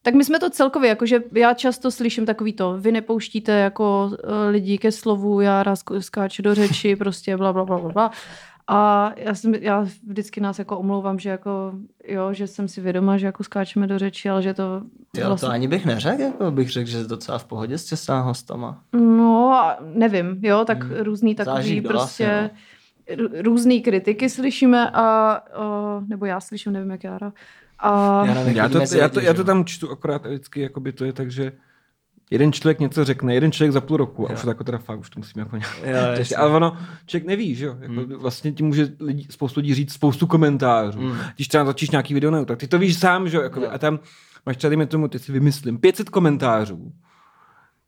[0.01, 4.17] tak my jsme to celkově, jakože já často slyším takový to, vy nepouštíte jako uh,
[4.49, 8.11] lidi ke slovu, já rád sk- skáču do řeči, prostě bla, bla, bla, bla, bla.
[8.71, 11.73] A já, jsem, já vždycky nás jako omlouvám, že jako,
[12.07, 14.81] jo, že jsem si vědoma, že jako skáčeme do řeči, ale že to
[15.17, 18.21] Jo, to ani bych neřekl, jako bych řekl, že je docela v pohodě s těsná
[18.21, 18.81] hostama.
[18.93, 20.97] No, a nevím, jo, tak hmm.
[20.97, 22.49] různý takový kdo prostě
[23.41, 25.39] různý kritiky slyšíme a,
[25.97, 27.33] uh, nebo já slyším, nevím jak Jára.
[27.79, 30.91] A Já nevím, Já to, já, to, já to tam čtu akorát a vždycky, jakoby
[30.91, 31.51] to je tak, že
[32.29, 34.99] jeden člověk něco řekne, jeden člověk za půl roku a už to jako teda fakt,
[34.99, 36.25] už to musím jako nějak Jo.
[36.37, 40.27] Ale ono, člověk neví, že jo, jako vlastně ti může lidi, spoustu lidí říct spoustu
[40.27, 41.01] komentářů.
[41.01, 41.17] Mm.
[41.35, 43.69] Když třeba točíš nějaký video na tak ty to víš sám, že jo, jako, Jo.
[43.71, 43.99] a tam
[44.45, 46.91] máš tady mi tomu, ty si vymyslím, 500 komentářů,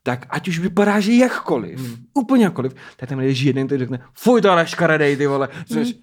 [0.04, 1.96] tak ať už vypadá, že jakkoliv, Mm.
[2.14, 5.50] úplně jakkoliv, tak tam je jeden, který řekne, fuj, to ale škaredej, ty vole.
[5.66, 5.94] Což, no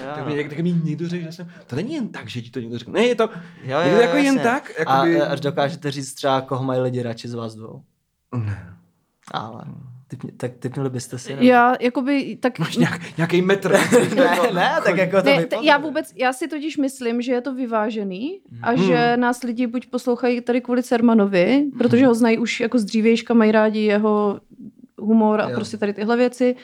[0.00, 2.42] jo, Jo, tak mi, tak mi někdo řekl, že jsem, to není jen tak, že
[2.42, 3.30] ti to někdo řekne, ne, je to,
[3.64, 7.02] Jo, je to jako jen tak, jakoby, A, a dokážete říct třeba, koho mají lidi
[7.02, 7.82] radši z vás dvou?
[8.36, 8.74] Ne.
[9.32, 9.64] Ale,
[10.08, 11.30] typ, tak typnuli byste si?
[11.30, 11.42] nebo?
[11.42, 12.58] já jakoby tak...
[12.58, 13.72] Máš nějak, nějaký metr.
[14.16, 17.40] ne, ne, tak jako to Ne, t- já vůbec, já si totiž myslím, že je
[17.40, 18.86] to vyvážený a Hmm.
[18.86, 23.34] že nás lidi buď poslouchají tady kvůli Cermanovi, protože ho znají už jako z dřívějška,
[23.34, 24.40] mají rádi jeho
[24.98, 25.54] humor a Jo.
[25.56, 26.56] prostě tady tyhle věci.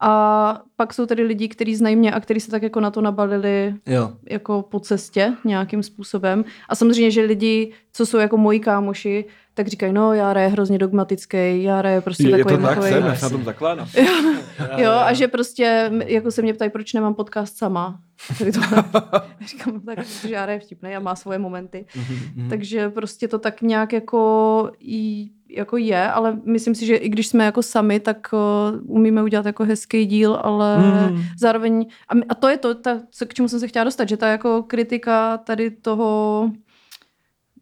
[0.00, 3.00] A pak jsou tady lidi, kteří znají mě a kteří se tak jako na to
[3.00, 6.44] nabalili Jo, jako po cestě nějakým způsobem.
[6.68, 10.78] A samozřejmě, že lidi, co jsou jako moji kámoši, tak říkají, no Jára je hrozně
[10.78, 13.88] dogmatický, Jára je prostě Je takový to tak, jsem, já se na tom zakládám.
[14.76, 18.00] Jo, a že prostě, jako se mě ptají, proč nemám podcast sama.
[18.38, 18.60] Tak to,
[19.46, 21.86] říkám, tak, že Jára je vtipný a má svoje momenty.
[21.96, 22.48] Mhm.
[22.48, 27.26] Takže prostě to tak nějak jako, jí, jako je, ale myslím si, že i když
[27.28, 30.78] jsme jako sami, tak uh, umíme udělat jako hezký díl, ale
[31.10, 31.22] Mm.
[31.38, 34.16] zároveň, a, a to je to, ta, co, k čemu jsem se chtěla dostat, že
[34.16, 36.50] ta jako kritika tady toho,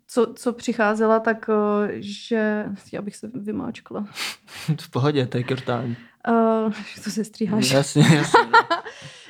[0.06, 4.06] co, co přicházela, tak uh, že, já bych se vymáčkla.
[4.80, 5.96] v pohodě, take your time.
[6.28, 6.72] Uh,
[7.04, 7.70] to se stříháš.
[7.70, 8.40] Jasně, jasně.
[8.52, 8.58] no.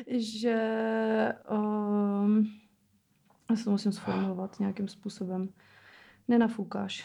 [0.18, 0.58] že
[1.50, 2.46] um,
[3.50, 5.48] já se to musím sformulovat nějakým způsobem.
[6.28, 7.04] Nenafoukáš.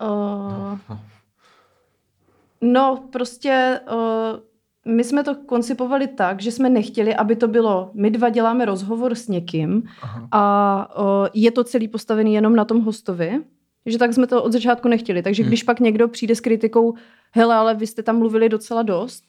[0.00, 0.78] Uh,
[2.60, 4.40] no, prostě uh,
[4.94, 9.14] my jsme to koncipovali tak, že jsme nechtěli, aby to bylo, my dva děláme rozhovor
[9.14, 10.28] s někým Aha.
[10.32, 13.40] a uh, je to celý postavený jenom na tom hostovi,
[13.86, 15.22] že tak jsme to od začátku nechtěli.
[15.22, 15.48] Takže Hmm.
[15.50, 16.94] když pak někdo přijde s kritikou,
[17.32, 19.24] hele, ale vy jste tam mluvili docela dost,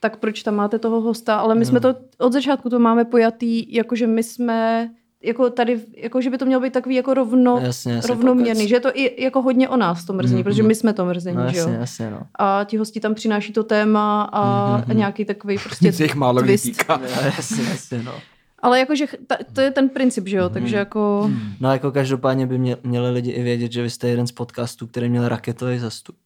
[0.00, 1.36] tak proč tam máte toho hosta?
[1.36, 1.94] Ale my jsme Hmm.
[1.94, 4.90] to od začátku to máme pojatý, jakože my jsme
[5.24, 8.74] jako tady, jako že by to mělo být takový jako rovno, Jasně, jasně, rovnoměrný, že
[8.76, 10.44] je to i jako hodně o nás to mrzení, Mhm.
[10.44, 11.62] protože my jsme to mrzení, No že jo?
[11.68, 12.20] jasně, jasně, no.
[12.38, 14.84] A ti hosti tam přináší to téma a, Mhm.
[14.90, 16.62] a nějaký takový prostě jich málo twist.
[16.62, 16.96] týká.
[16.96, 18.12] No, jasně, jasně, no.
[18.62, 20.44] Ale jakože ta, to je ten princip, že jo?
[20.44, 20.52] Mhm.
[20.52, 21.30] Takže jako...
[21.60, 24.86] No jako každopádně by mě, měli lidi i vědět, že vy jste jeden z podcastů,
[24.86, 26.16] který měl raketový zastup.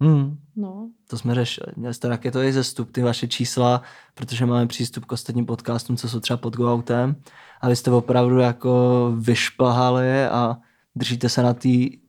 [0.00, 0.36] Hmm.
[0.56, 0.88] No.
[1.10, 1.66] To jsme řešili.
[1.76, 3.82] Měli jste raketový zastup, ty vaše čísla,
[4.14, 7.16] protože máme přístup k ostatním podcastům, co jsou třeba pod GoOutem.
[7.62, 10.56] A vy jste opravdu jako vyšplhali a
[10.96, 11.68] držíte se na té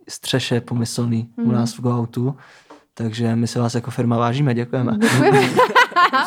[0.10, 1.52] střeše pomyslný u Mhm.
[1.52, 2.36] nás v GoOutu.
[2.94, 4.98] Takže my se vás jako firma vážíme, děkujeme.
[4.98, 5.42] Děkujeme.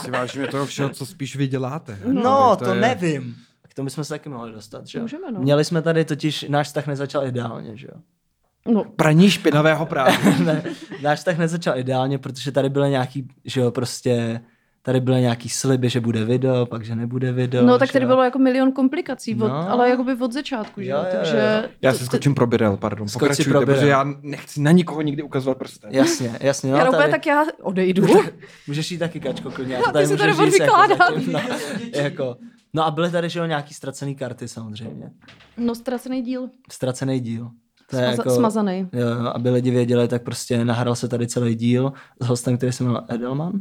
[0.03, 1.99] Si vážíme toho všeho, co spíš vy děláte.
[2.13, 3.37] No, to, je- nevím.
[3.69, 5.03] K tomu bychom se taky mohli dostat, že jo?
[5.03, 5.41] Můžeme, no.
[5.41, 8.01] Měli jsme tady totiž, náš vztah nezačal ideálně, že jo?
[8.75, 8.85] no.
[8.85, 10.13] Praní špinavého práva.
[10.45, 10.63] ne,
[11.03, 14.41] náš tak nezačal ideálně, protože tady byly nějaký, že jo, prostě,
[14.87, 17.65] tady byly nějaký sliby, že bude video, pak že nebude video.
[17.67, 19.71] No, tak že tady bylo jako milion komplikací, od, No.
[19.71, 20.97] ale jakoby od začátku, že jo?
[20.97, 21.17] Jo, jo, jo.
[21.19, 21.69] Takže...
[21.83, 23.07] Já se to- skočím pro Birel, pardon.
[23.13, 23.75] Pokračujte, pro Birel.
[23.75, 25.91] protože já nechci na nikoho nikdy ukazovat prstem.
[25.93, 26.73] Jasně, jasně.
[26.73, 28.07] No, Já tady, tak já odejdu.
[28.67, 29.75] Můžeš jít taky, Kačko, klidně.
[29.75, 30.99] já No, to ty si tady budu říct jako vykládat.
[31.15, 31.41] zatím, no,
[31.93, 32.37] jako,
[32.75, 35.11] no a byly tady, že jo, nějaký ztracený karty samozřejmě.
[35.57, 36.49] No, ztracený díl.
[36.73, 37.51] Ztracený díl.
[37.91, 38.89] To je Smaza- jako, Smazaný.
[38.93, 42.85] Jo, aby lidi věděli, tak prostě nahrál se tady celý díl s hostem, který se
[42.85, 43.53] jmenuje Edelman,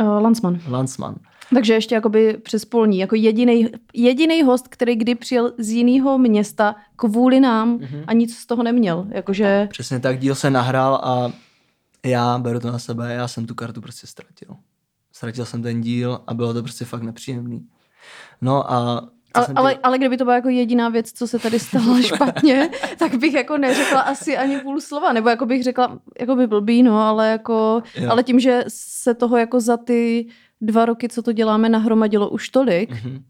[0.00, 0.60] Uh, Lansman.
[0.68, 1.14] Lansman.
[1.54, 7.40] Takže ještě jakoby přespolní, jako jediný jediný host, který kdy přijel z jiného města kvůli
[7.40, 8.04] nám Mhm.
[8.06, 9.06] a nic z toho neměl.
[9.10, 11.32] Jakože, Přesně tak, díl se nahrál a
[12.06, 14.56] já beru to na sebe, já jsem tu kartu prostě ztratil.
[15.12, 17.66] Ztratil jsem ten díl a bylo to prostě fakt nepříjemný.
[18.40, 19.08] No a...
[19.34, 22.02] ale, jsem ale, tě- ale kdyby to byla jako jediná věc, co se tady stalo
[22.02, 26.46] špatně, tak bych jako neřekla asi ani půl slova, nebo jako bych řekla, jako by
[26.46, 28.10] blbý, no, ale jako, Jo.
[28.10, 30.26] ale tím, že se toho jako za ty
[30.60, 33.22] dva roky, co to děláme, nahromadilo už tolik, Mhm.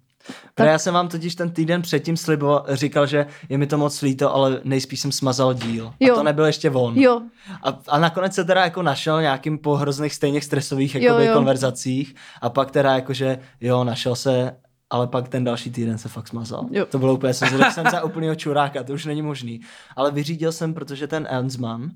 [0.55, 0.67] Tak...
[0.67, 4.35] Já jsem vám totiž ten týden předtím sliboval, říkal, že je mi to moc líto,
[4.35, 5.93] ale nejspíš jsem smazal díl.
[6.01, 6.15] Jo.
[6.15, 6.99] A to nebyl ještě on.
[6.99, 7.23] jo,
[7.63, 11.35] A, a nakonec se teda jako našel nějakým po hrozných stejných stresových Jo, jakoby, jo.
[11.35, 14.57] konverzacích a pak teda jakože jo, našel se,
[14.91, 16.67] ale pak ten další týden se fakt smazal.
[16.71, 16.87] Jo.
[16.87, 19.61] To bylo úplně, jsem, jsem za úplného čuráka, to už není možný.
[19.97, 21.91] Ale vyřídil jsem, protože ten Ensman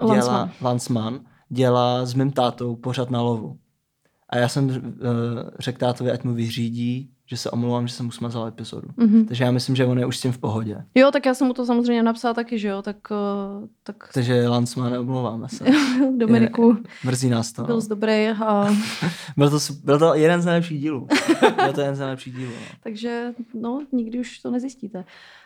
[0.00, 0.50] dělá, Lansman.
[0.60, 3.58] Lansman dělá s mým tátou pořád na lovu.
[4.28, 4.72] A já jsem uh,
[5.58, 8.88] řekl tátovi, ať mu vyřídí, že se omlouvám, že jsem mu smazal epizodu.
[8.96, 9.26] Mhm.
[9.26, 10.84] Takže já myslím, že on je už s tím v pohodě.
[10.94, 14.48] jo, tak já jsem mu to samozřejmě napsala taky, že jo, tak, uh, tak Takže
[14.48, 15.64] Lansman, neomlouváme se.
[16.16, 17.62] Dominiku, Mrzí nás to.
[17.62, 17.66] no.
[17.66, 18.66] byl jsi dobrý a
[19.36, 21.08] Byl to, byl to jeden z nejlepších dílů.
[21.64, 22.52] Byl to jeden z nejlepších dílů.
[22.52, 22.76] No.
[22.82, 25.04] takže no, nikdy už to nezjistíte.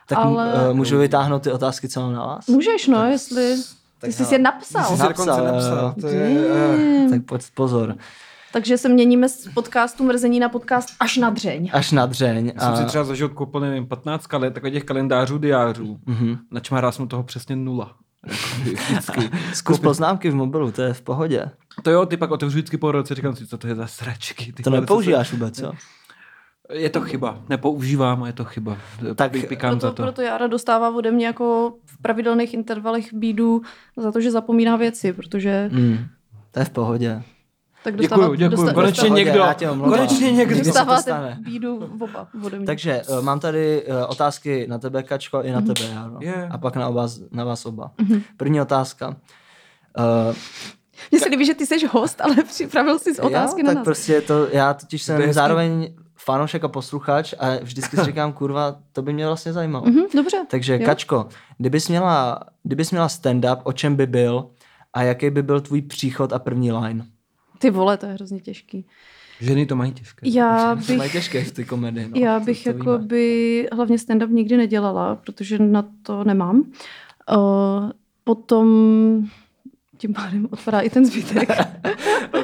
[0.09, 0.75] Tak Ale- ale...
[0.75, 2.47] můžu vytáhnout ty otázky, co mám na vás?
[2.47, 3.57] Můžeš, no, jestli
[4.01, 4.85] tak ty jsi je napsal.
[4.97, 5.95] Jsi Napsal, napsal.
[6.01, 6.45] To je,
[7.07, 7.09] eh.
[7.11, 7.97] Tak pojď pozor.
[8.53, 11.71] Takže se měníme z podcastu Mrzení na podcast až na dřeň.
[11.73, 12.53] Až na dřeň.
[12.55, 15.99] Já jsem si třeba zažil koupil, nevím, 15 kalet, takových těch kalendářů, diářů.
[16.07, 16.39] Mhm.
[16.51, 17.97] Načmárá jsem toho přesně nula.
[19.55, 21.45] Zkus poznámky v mobilu, to je v pohodě.
[21.83, 24.53] To jo, ty pak otevřu vždycky po roce, říkám si, co to je za sračky.
[24.53, 25.73] Ty To nepoužíváš vůbec, jo?
[25.73, 27.39] se- Je to chyba.
[27.49, 28.77] Nepoužívám a je to chyba.
[29.15, 30.03] Tak- pikám za Proto, to.
[30.03, 33.63] proto Jara dostává ode mě jako v pravidelných intervalech bídu
[33.97, 35.99] za to, že zapomíná věci, protože Mm.
[36.51, 37.23] To je v pohodě.
[37.85, 38.57] Tak dostává, Děkuju, děkuju.
[38.57, 39.39] dosta- Konečně Pohodě, někdo.
[39.41, 39.95] já tě omlouvám.
[39.99, 40.65] Konečně někdo.
[40.65, 42.67] Dostáváte bídu oba ode mě.
[42.67, 46.17] Takže uh, mám tady uh, otázky na tebe, Kačko, i na tebe, Jaro.
[46.21, 46.55] Yeah.
[46.55, 47.91] A pak na, oba, na vás oba.
[48.01, 48.23] Mhm.
[48.37, 49.09] První otázka.
[49.09, 50.35] Uh,
[51.11, 53.85] Mně se líbí, že ty jsi host, ale připravil jsi otázky jo, na tak nás.
[53.85, 55.33] prostě to, já totiž jsem hezký.
[55.33, 59.85] zároveň fanoušek a posluchač a vždycky si říkám, kurva, to by mě vlastně zajímalo.
[59.87, 60.37] Mhm, dobře.
[60.51, 60.87] Takže Jo.
[60.87, 61.27] Kačko,
[61.59, 64.51] kdybys měla, kdybys měla stand-up, o čem by byl
[64.93, 67.07] a jaký by byl tvůj příchod a první line?
[67.61, 68.87] Ty vole, to je hrozně těžký.
[69.41, 70.29] Ženy to mají těžké.
[70.29, 72.09] Já To mají bych, těžké v ty komedii.
[72.09, 72.21] No.
[72.21, 73.07] já bych to jako víme.
[73.07, 76.59] by hlavně stand-up nikdy nedělala, protože na to nemám.
[76.59, 77.91] Uh,
[78.25, 78.67] potom
[79.97, 81.49] tím pádem odpadá i ten zbytek.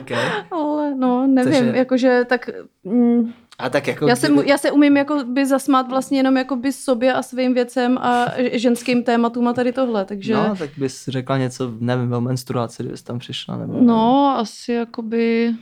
[0.00, 0.28] Okay.
[0.50, 1.78] Ale no, nevím, Takže...
[1.78, 2.50] jakože tak...
[2.84, 4.08] Mm, A tak jako...
[4.08, 7.54] Já se, já se umím jako by zasmát vlastně jenom jako by sobě a svým
[7.54, 10.34] věcem a ženským tématům a tady tohle, takže...
[10.34, 13.80] No, tak bys řekla něco, nevím, o menstruaci, kdybys tam přišla, nebo...
[13.80, 15.54] No, asi jakoby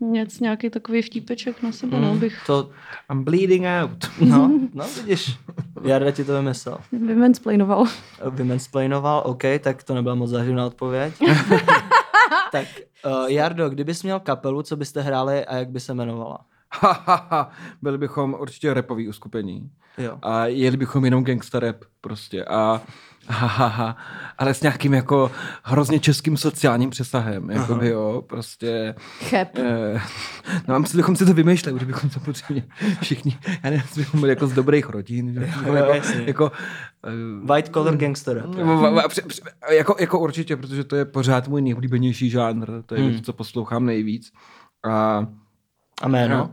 [0.00, 2.70] něco, nějaký takový vtípeček na sebe, no, bych To,
[3.10, 4.10] I'm bleeding out.
[4.20, 5.38] no, no vidíš,
[5.84, 6.78] Jarda ti to vymyslel.
[6.92, 7.86] vymansplainoval.
[8.30, 11.14] Vymansplainoval, OK, tak to nebyla moc záživná odpověď.
[12.52, 12.66] tak,
[13.06, 16.38] uh, Jardo, kdybys měl kapelu, co byste hráli a jak by se jmenovala?
[16.74, 17.50] Ha, ha, ha.
[17.82, 19.70] Byli bychom určitě repový uskupení.
[19.98, 20.18] Jo.
[20.22, 22.44] A jeli bychom jenom gangsta rap prostě.
[22.44, 22.80] A
[23.28, 23.96] ha, ha, ha.
[24.38, 25.30] Ale s nějakým jako
[25.62, 27.50] hrozně českým sociálním přesahem.
[27.50, 28.94] Jakoby jo, prostě.
[29.20, 29.48] Chep.
[29.58, 30.00] Eh,
[30.68, 32.62] no a myslím, bychom si to vymýšleli, že bychom samozřejmě
[33.00, 36.52] všichni, já nevím, bychom byli jako z dobrých rodin, že bychom jo, jako, jako,
[37.06, 37.10] eh,
[37.46, 38.46] White collar gangster rap.
[38.54, 39.42] v- při- při-
[39.72, 43.10] jako, jako určitě, protože to je pořád můj nejoblíbenější žánr, to je Hmm.
[43.10, 44.32] věc, co poslouchám nejvíc.
[44.90, 45.26] A
[46.02, 46.50] A jméno?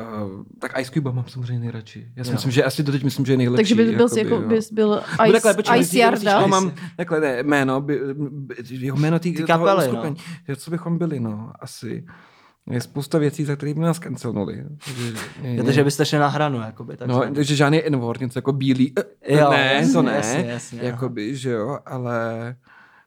[0.00, 2.08] Uh, tak Ice Cube mám samozřejmě nejradši.
[2.16, 2.34] Já si Jo.
[2.34, 3.56] myslím, že asi doteď myslím, že je nejlepší.
[3.56, 4.48] Takže bys byl, jakoby, jako, jo.
[4.48, 6.40] bys byl No Ice, takhle, počkej, Ice Jarda.
[6.40, 10.16] No, mám, takhle ne, jméno, by, by, jeho jméno tý, Ty toho kapely, uskupení.
[10.48, 12.04] Jo, Co bychom byli, no, asi.
[12.70, 14.64] Je spousta věcí, za které by nás cancelnuli.
[14.84, 16.96] Takže, to, že byste šli na hranu, jakoby.
[16.96, 18.92] Tak No, takže žádný N-word, něco jako bílý.
[19.28, 20.12] Jo, ne, jasně, to ne.
[20.12, 22.56] jasně, jasně, jakoby, že jo, ale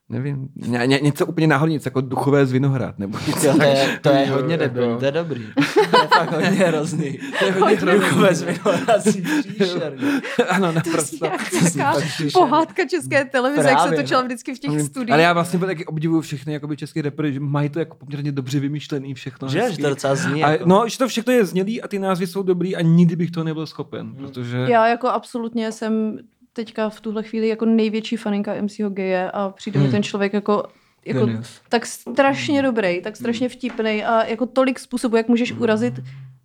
[0.09, 3.63] nevím, ně, ně, něco úplně náhodně, něco jako duchové z Vinohrad, nebo něco Jo, to
[3.63, 5.45] je, to je hodně jako- debilní, to je dobrý.
[5.91, 7.19] To je fakt hodně hrozný.
[7.39, 8.21] To je hodně hrozný.
[8.21, 10.07] Bez vinohrací příšerný.
[10.49, 11.17] ano, naprosto.
[11.19, 12.31] Tak příšerný.
[12.33, 14.25] pohádka české televize, jak se Právě, točila no.
[14.25, 15.13] vždycky v těch studiích.
[15.13, 18.59] Ale já vlastně taky obdivuju všechny jakoby české repery, že mají to jako poměrně dobře
[18.59, 19.47] vymyšlený všechno.
[19.49, 20.43] Že, že to docela zní.
[20.43, 20.65] a, jako.
[20.67, 23.43] no, že to všechno je znělý a ty názvy jsou dobrý a nikdy bych to
[23.43, 24.57] nebyl schopen, protože...
[24.57, 26.19] Já jako absolutně jsem
[26.59, 29.91] teďka v tuhle chvíli jako největší faninka MCho Geje a přijde mi Hmm.
[29.91, 30.63] ten člověk jako,
[31.05, 31.61] jako Genius.
[31.69, 35.93] tak strašně dobrý, tak strašně vtipný a jako tolik způsobů, jak můžeš urazit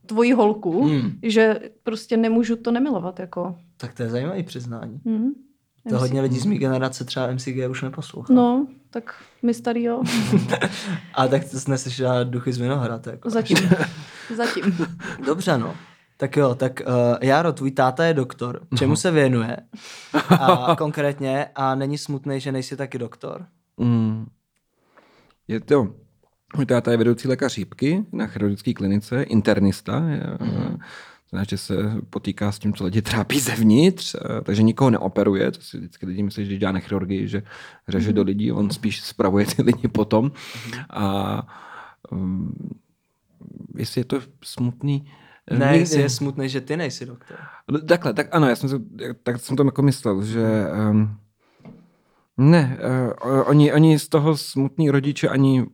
[0.06, 1.12] tvoji holku, Hmm.
[1.22, 3.20] že prostě nemůžu to nemilovat.
[3.20, 3.56] Jako.
[3.76, 5.00] Tak to je zajímavý přiznání.
[5.06, 5.30] Hmm.
[5.88, 8.34] To MC hodně lidí z mé generace třeba MCG už neposlouchá.
[8.34, 10.02] No, tak my starý, jo.
[11.14, 13.06] A tak jsi neslyšela duchy z Vinohrad.
[13.06, 13.30] Jako.
[13.30, 13.56] Zatím.
[14.36, 14.76] Zatím.
[15.26, 15.74] Dobře, no.
[16.16, 18.60] Tak jo, tak uh, Jaro, tvůj táta je doktor.
[18.78, 19.56] Čemu se věnuje?
[20.40, 23.46] A konkrétně, a není smutný, že nejsi taky doktor?
[23.76, 24.26] Mm.
[25.48, 25.94] Je to...
[26.56, 30.00] Můj táta je vedoucí lékař chřipky na chirurgické klinice, internista.
[30.00, 30.78] Mm.
[31.34, 31.74] Znamená, že se
[32.10, 36.22] potýká s tím, co lidi trápí zevnitř, eh, takže nikoho neoperuje, to si vždycky lidi
[36.22, 37.42] myslí, že dělá na chirurgii, že
[37.88, 40.32] řeže do lidí, on spíš spravuje ty lidi potom.
[40.90, 41.46] A
[42.10, 42.54] um,
[43.76, 45.10] jestli je to smutný,
[45.50, 47.36] Ne, nikdy- jestli je smutný, že ty nejsi doktor.
[47.70, 48.74] No, Takhle, tak ano, já jsem, si,
[49.22, 51.16] tak jsem to jako myslel, že um,
[52.36, 52.78] ne,
[53.24, 55.66] uh, oni, oni z toho smutní rodiče ani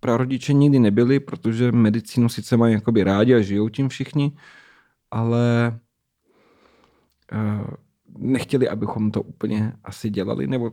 [0.00, 4.32] prarodiče nikdy nebyli, protože medicínu sice mají jakoby rádi a žijou tím všichni,
[5.10, 5.78] ale
[7.32, 7.66] uh,
[8.18, 10.70] nechtěli, abychom to úplně asi dělali, nebo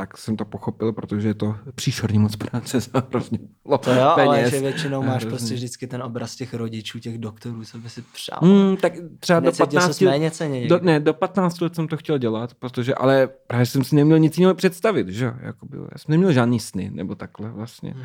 [0.00, 3.38] tak jsem to pochopil, protože je to příšerně moc práce za hrozně
[3.80, 4.50] To jo, ale peněz.
[4.50, 5.28] že většinou máš hrozně.
[5.28, 8.38] prostě vždycky ten obraz těch rodičů, těch doktorů, co by si přál.
[8.42, 9.86] Hmm, tak třeba do Necítil 15...
[9.86, 13.66] ses méně ceně Do, ne, do 15 let jsem to chtěl dělat, protože, ale právě
[13.66, 17.14] jsem si neměl nic jiného představit, že jo, jakoby, já jsem neměl žádný sny, nebo
[17.14, 17.90] takhle vlastně.
[17.96, 18.04] Hmm.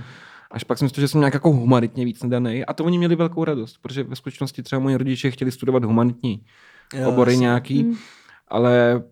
[0.51, 2.97] Až pak jsem si to, že jsem nějak jako humanitně víc nadaný a to oni
[2.97, 6.45] měli velkou radost, protože ve skutečnosti třeba moji rodiče chtěli studovat humanitní
[6.93, 7.41] Jo, obory jasně.
[7.41, 7.95] nějaký, Mm.
[8.47, 9.03] ale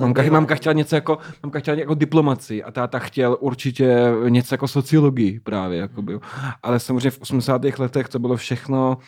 [0.00, 0.32] mamka, bývá.
[0.32, 5.40] mamka chtěla něco jako, mamka chtěla jako diplomaci a táta chtěl určitě něco jako sociologii
[5.40, 6.12] právě, jakoby.
[6.12, 6.20] jo.
[6.62, 7.62] ale samozřejmě v 80.
[7.78, 8.98] letech to bylo všechno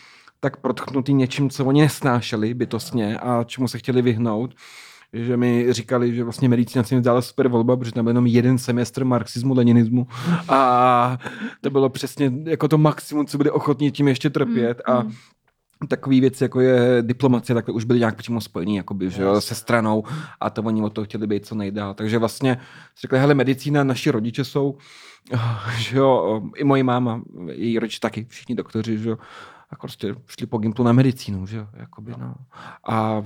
[0.41, 4.55] tak protknutý něčím, co oni nesnášeli bytostně a čemu se chtěli vyhnout
[5.12, 8.26] že mi říkali, že vlastně medicína se mi zdála super volba, protože tam byl jenom
[8.26, 10.07] jeden semestr marxismu, leninismu
[10.49, 11.18] a
[11.61, 15.12] to bylo přesně jako to maximum, co byli ochotní tím ještě trpět a mm.
[15.87, 19.55] Takové věci, jako je diplomacie, takhle už byly nějak přímo spojený jakoby, že jo, se
[19.55, 20.05] stranou
[20.41, 21.95] a to oni o to chtěli být co nejdál.
[21.95, 22.59] Takže vlastně
[22.95, 24.78] si řekli, hele, medicína, naši rodiče jsou,
[25.78, 27.22] že jo, i moje máma,
[27.53, 29.18] její rodiče taky, všichni doktoři, že jo,
[29.70, 32.34] a prostě šli po gimplu na medicínu, že jo, jakoby, no.
[32.89, 33.22] A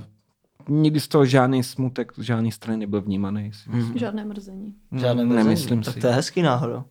[0.69, 3.51] nikdy z toho žádný smutek, žádný strany nebyl vnímaný.
[3.53, 3.97] Si myslím.
[3.97, 4.73] Žádné mrzení.
[4.91, 5.43] Žádné Mm, mrzení.
[5.45, 5.99] nemyslím tak si.
[5.99, 6.83] to je hezký náhodou.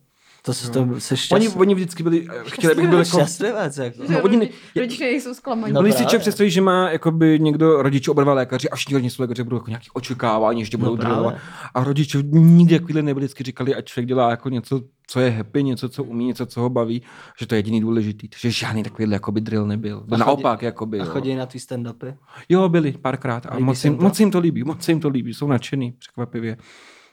[0.42, 1.48] To se to se Oni, šťastný.
[1.60, 4.02] oni vždycky byli, chtěli, abych byl jako, Šťastlivec, jako.
[4.08, 5.72] No, oni ne- Rodiče nejsou zklamaní.
[5.72, 9.14] No No, člověk představí, že má jakoby někdo rodiče oba dva lékaři a všichni rodiče
[9.16, 11.32] jsou lékaři, budou jako nějaký očekávání, že budou No.
[11.74, 15.62] A rodiče nikdy takovýhle nebyli, vždycky říkali, ať člověk dělá jako něco, co je happy,
[15.62, 17.02] něco, co umí, něco, co ho baví,
[17.40, 18.28] že to je jediný důležitý.
[18.28, 19.96] Takže žádný takovýhle jakoby drill nebyl.
[19.96, 21.10] A chodí- Naopak, jakoby, A jo.
[21.10, 22.14] chodí na tvý stand-upy?
[22.48, 24.04] jo, byli párkrát a moc jim jim, to?
[24.04, 26.56] moc jim to líbí, moc jim to líbí, jsou nadšený, překvapivě.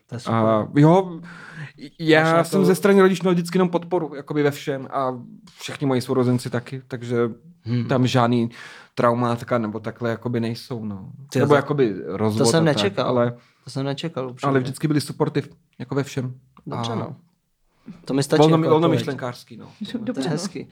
[0.08, 0.36] To je super.
[0.36, 1.20] A jo,
[2.00, 4.88] já Máš na jsem to- ze strany rodičů měl vždycky jenom podporu, jakoby ve všem
[4.92, 5.20] a
[5.60, 7.30] všichni moji sourozenci taky, takže
[7.64, 7.86] Hmm.
[7.86, 8.50] tam žádný
[8.96, 11.10] traumátka nebo takhle jakoby nejsou, no.
[11.32, 12.38] Ty, nebo to- jakoby rozvod.
[12.48, 13.06] to jsem tak, nečekal.
[13.08, 14.30] ale, To jsem nečekal.
[14.30, 14.50] upřímně.
[14.50, 15.48] ale vždycky byli supportive,
[15.80, 16.34] jako ve všem.
[16.68, 17.16] Dobře, A no.
[18.06, 18.40] To mi stačí.
[18.40, 19.00] Volno, jako volno odpověď.
[19.02, 19.66] myšlenkářský, no.
[19.92, 20.30] To je Dobře, no.
[20.30, 20.68] hezky.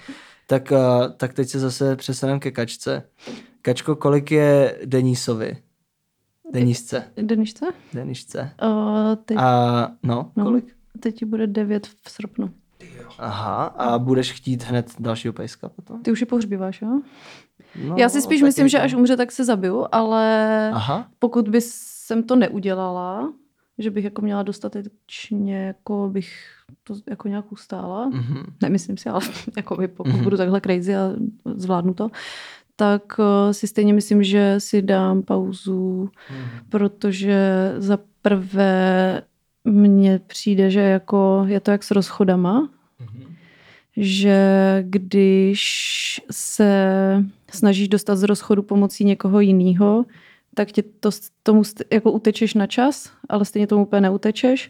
[0.48, 0.78] Tak, uh,
[1.18, 3.04] tak teď se zase přestaneme ke kačce.
[3.62, 5.58] Kačko, kolik je Denisovi?
[6.54, 7.04] Denisce.
[7.22, 7.66] Denišce?
[7.94, 8.52] Denišce.
[8.64, 10.76] Uh, teď, A no, no, kolik?
[11.00, 12.50] teď ti bude 9 v srpnu.
[13.20, 16.02] Aha, a budeš chtít hned dalšího pejska potom?
[16.04, 17.00] Ty už je pohřbíváš, jo?
[17.88, 21.62] No, Já si spíš myslím, že až umře, tak se zabiju, ale Aha, pokud by
[21.62, 23.34] jsem to neudělala,
[23.78, 26.36] že bych jako měla dostatečně, jako bych
[26.84, 28.44] to jako nějak ustála, mhm.
[28.62, 29.22] nemyslím si, ale
[29.58, 30.24] jako by pokud Mhm.
[30.24, 31.12] budu takhle crazy a
[31.56, 32.12] zvládnu to,
[32.76, 36.48] tak uh, si stejně myslím, že si dám pauzu, Mhm.
[36.70, 39.22] protože za prvé
[39.66, 42.70] mně přijde, že jako je to jak s rozchodama,
[43.00, 43.36] Mhm.
[43.98, 44.40] že
[44.88, 46.86] když se
[47.52, 50.06] snažíš dostat z rozchodu pomocí někoho jiného,
[50.56, 51.10] tak tě to,
[51.44, 54.70] tomu jako utečeš na čas, ale stejně tomu úplně neutečeš.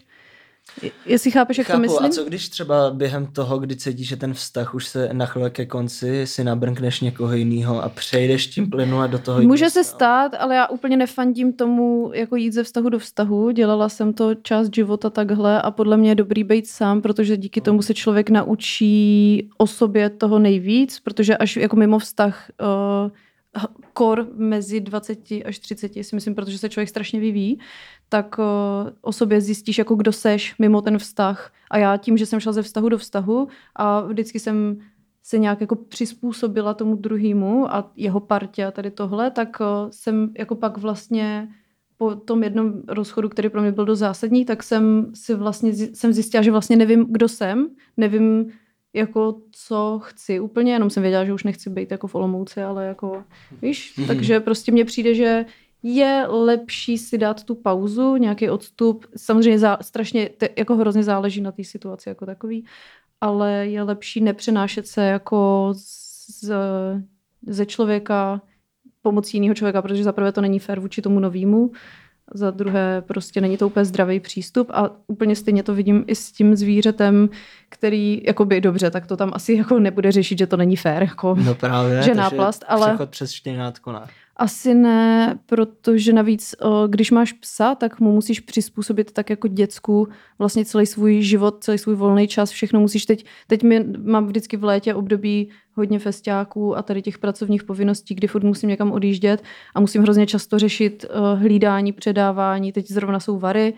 [0.82, 2.06] Je- Jestli chápeš, jak Chápu, to myslím?
[2.06, 5.66] a co když třeba během toho, kdy cítíš, že ten vztah už se nachyluje ke
[5.66, 10.54] konci, si nabrnkneš někoho jiného a přejdeš tím plynule do toho Může se stát, ale
[10.56, 13.50] já úplně nefandím tomu jako jít ze vztahu do vztahu.
[13.50, 17.60] Dělala jsem to část života takhle a podle mě je dobrý být sám, protože díky
[17.60, 22.50] tomu se člověk naučí o sobě toho nejvíc, protože až jako mimo vztah
[23.04, 23.10] uh,
[23.92, 27.58] kor mezi 20 až 30, si myslím, protože se člověk strašně vyvíjí,
[28.08, 28.44] tak uh,
[29.00, 31.52] o sobě zjistíš, jako kdo seš mimo ten vztah.
[31.70, 34.78] A já tím, že jsem šla ze vztahu do vztahu a vždycky jsem
[35.22, 40.30] se nějak jako přizpůsobila tomu druhému a jeho partě a tady tohle, tak uh, jsem
[40.38, 41.48] jako pak vlastně
[41.98, 46.12] po tom jednom rozchodu, který pro mě byl dost zásadní, tak jsem si vlastně jsem
[46.12, 48.52] zjistila, že vlastně nevím, kdo jsem, nevím,
[48.94, 52.86] jako co chci úplně, jenom jsem věděla, že už nechci být jako v Olomouci, ale
[52.86, 53.24] jako,
[53.62, 54.06] víš, Mhm.
[54.06, 55.44] takže prostě mně přijde, že
[55.94, 59.06] je lepší si dát tu pauzu, nějaký odstup.
[59.16, 62.64] Samozřejmě zá, strašně, te, jako hrozně záleží na té situaci jako takový,
[63.20, 66.50] ale je lepší nepřenášet se jako z,
[67.46, 68.40] ze člověka
[69.02, 71.72] pomocí jiného člověka, protože za prvé to není fér vůči tomu novému,
[72.34, 76.32] za druhé prostě není to úplně zdravý přístup a úplně stejně to vidím i s
[76.32, 77.28] tím zvířetem,
[77.68, 81.34] který, jakoby dobře, tak to tam asi jako nebude řešit, že to není fér, jako
[81.44, 84.00] No právě, že náplast, ale- Přechod přes štěňátko ne.
[84.36, 86.54] Asi ne, protože navíc,
[86.86, 90.08] když máš psa, tak mu musíš přizpůsobit tak jako děcku
[90.38, 94.56] vlastně celý svůj život, celý svůj volný čas, všechno musíš teď, teď my, mám vždycky
[94.56, 99.42] v létě období hodně festiáků a tady těch pracovních povinností, kdy furt musím někam odjíždět
[99.74, 103.74] a musím hrozně často řešit hlídání, předávání, teď zrovna jsou vary,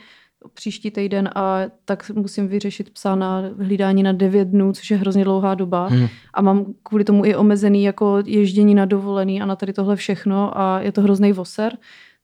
[0.54, 5.24] příští týden a tak musím vyřešit psa na hlídání na 9 dnů, což je hrozně
[5.24, 6.08] dlouhá doba Hm.
[6.34, 10.58] a mám kvůli tomu i omezený jako ježdění na dovolený a na tady tohle všechno
[10.58, 11.72] a je to hrozný voser,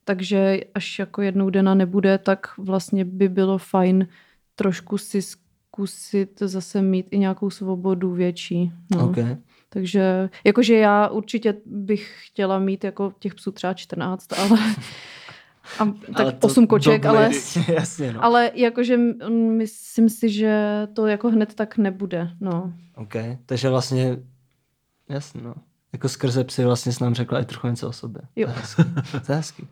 [0.04, 4.08] takže až jako jednou dena nebude, tak vlastně by bylo fajn
[4.54, 8.72] trošku si zkusit zase mít i nějakou svobodu větší.
[8.96, 9.08] No.
[9.08, 9.36] Okay.
[9.68, 14.58] Takže jakože já určitě bych chtěla mít jako těch psů třeba 14, ale
[15.78, 15.82] a,
[16.14, 17.30] Ale tak to 8 koček, dobře, ale,
[17.74, 18.24] Jasně, no.
[18.24, 18.96] ale jakože
[19.30, 22.30] myslím si, že to jako hned tak nebude.
[22.40, 22.72] No.
[22.96, 23.14] OK,
[23.46, 24.16] takže vlastně,
[25.08, 25.54] jasně, no.
[25.92, 28.22] Jako skrze psy vlastně jsi nám řekla i trochu něco o sobě.
[28.36, 28.46] Jo.
[28.46, 28.84] To je hezký.
[29.26, 29.68] To je hezký.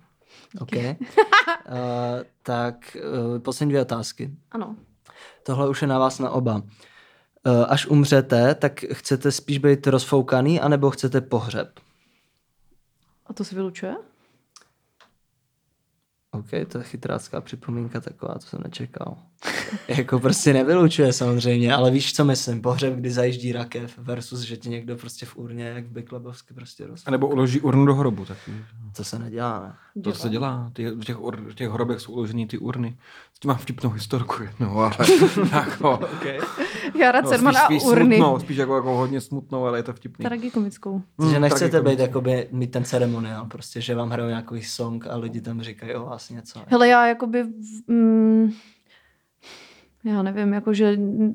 [0.61, 0.73] OK.
[0.73, 0.83] Uh,
[2.43, 2.97] tak
[3.35, 4.31] uh, poslední dvě otázky.
[4.51, 4.77] Ano.
[5.43, 6.55] Tohle už je na vás na oba.
[6.55, 6.63] Uh,
[7.69, 11.81] až umřete, tak chcete spíš být rozfoukaný, anebo chcete pohřeb?
[13.27, 13.95] A to se vylučuje?
[16.35, 19.17] OK, to je chytrácká připomínka taková, to jsem nečekal.
[19.89, 24.69] jako prostě nevylučuje samozřejmě, ale víš, co myslím, pohřeb, kdy zajíždí rakev versus, že ti
[24.69, 27.03] někdo prostě v urně, jak v Byklebovsky prostě roz...
[27.07, 28.53] A nebo uloží urnu do hrobu taky.
[28.97, 30.03] To se nedělá, ne?
[30.03, 30.71] To se dělá.
[30.73, 32.99] Ty, v, těch, ur, v těch hrobech jsou uložený ty urny.
[33.35, 34.93] S tím mám vtipnou historku jednou, ale
[35.53, 36.39] jako, Okay.
[36.99, 38.17] Jara no, Cerman spíš, a spíš urny.
[38.17, 40.23] smutnou, spíš jako, jako hodně smutnou, ale je to vtipný.
[40.23, 41.03] Tragikomickou.
[41.17, 41.97] Takže Hmm, nechcete tragikomický.
[41.97, 45.95] být jakoby, mít ten ceremoniál, prostě, že vám hrajou nějaký song a lidi tam říkají
[45.95, 46.61] o vás něco.
[46.67, 47.45] Hele, já jakoby,
[47.87, 48.53] mm,
[50.05, 51.35] já nevím, jakože mm,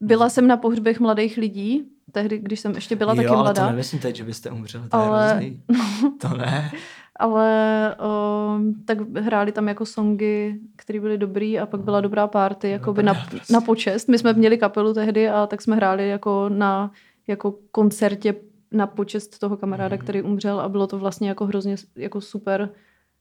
[0.00, 3.42] byla jsem na pohřbech mladých lidí, tehdy, když jsem ještě byla jo, taky ale to
[3.42, 5.62] mladá, nemyslím teď, že byste umřeli, to Ale- je hrozný.
[6.20, 6.72] To ne.
[7.16, 12.70] Ale o, tak hráli tam jako songy, které byly dobrý a pak byla dobrá party,
[12.70, 13.52] jakoby na, dobrá prostě.
[13.52, 14.08] na počest.
[14.08, 16.90] My jsme měli kapelu tehdy a tak jsme hráli jako na
[17.26, 18.34] jako koncertě
[18.72, 22.70] na počest toho kamaráda, který umřel a bylo to vlastně jako hrozně jako super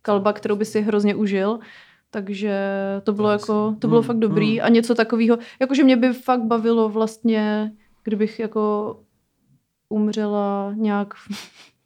[0.01, 1.59] kalba, kterou by si hrozně užil.
[2.11, 2.57] Takže
[3.03, 6.89] to bylo jako, to bylo fakt dobrý a něco takového, jakože mě by fakt bavilo
[6.89, 7.71] vlastně,
[8.03, 8.99] kdybych jako
[9.89, 11.13] umřela nějak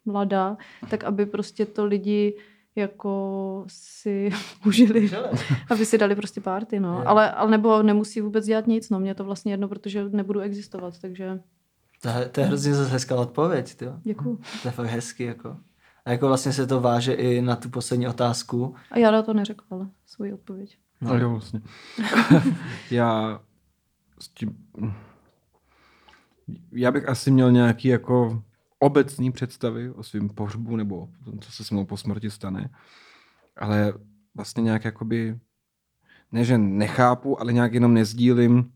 [0.08, 0.56] mladá,
[0.90, 2.36] tak aby prostě to lidi
[2.76, 4.30] jako si
[4.66, 5.10] užili,
[5.70, 7.08] aby si dali prostě party, no.
[7.08, 9.00] Ale, ale nebo nemusí vůbec dělat nic, no.
[9.00, 11.40] Mě to vlastně jedno, protože nebudu existovat, takže
[12.02, 13.86] To, je- to je hrozně zase hezká odpověď, ty.
[14.02, 14.40] děkuju.
[14.62, 15.56] To je fakt hezký, jako.
[16.04, 18.74] A jako vlastně se to váže i na tu poslední otázku.
[18.90, 20.78] A já to neřekla, svoji odpověď.
[21.00, 21.14] No.
[21.18, 21.60] Jo, vlastně.
[22.90, 23.40] já
[24.20, 24.56] s tím...
[26.72, 28.42] Já bych asi měl nějaký jako
[28.78, 32.70] obecný představy o svém pohřbu nebo o tom, co se s mnou po smrti stane.
[33.56, 33.92] Ale
[34.34, 35.38] vlastně nějak jakoby,
[36.32, 38.70] ne že nechápu, ale nějak jenom nezdílím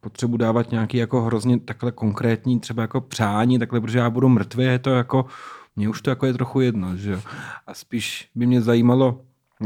[0.00, 4.64] potřebu dávat nějaký jako hrozně takhle konkrétní třeba jako přání, takhle, protože já budu mrtvý,
[4.64, 5.24] je to jako,
[5.76, 7.20] mně už to jako je trochu jedno, že jo.
[7.66, 9.20] A spíš by mě zajímalo,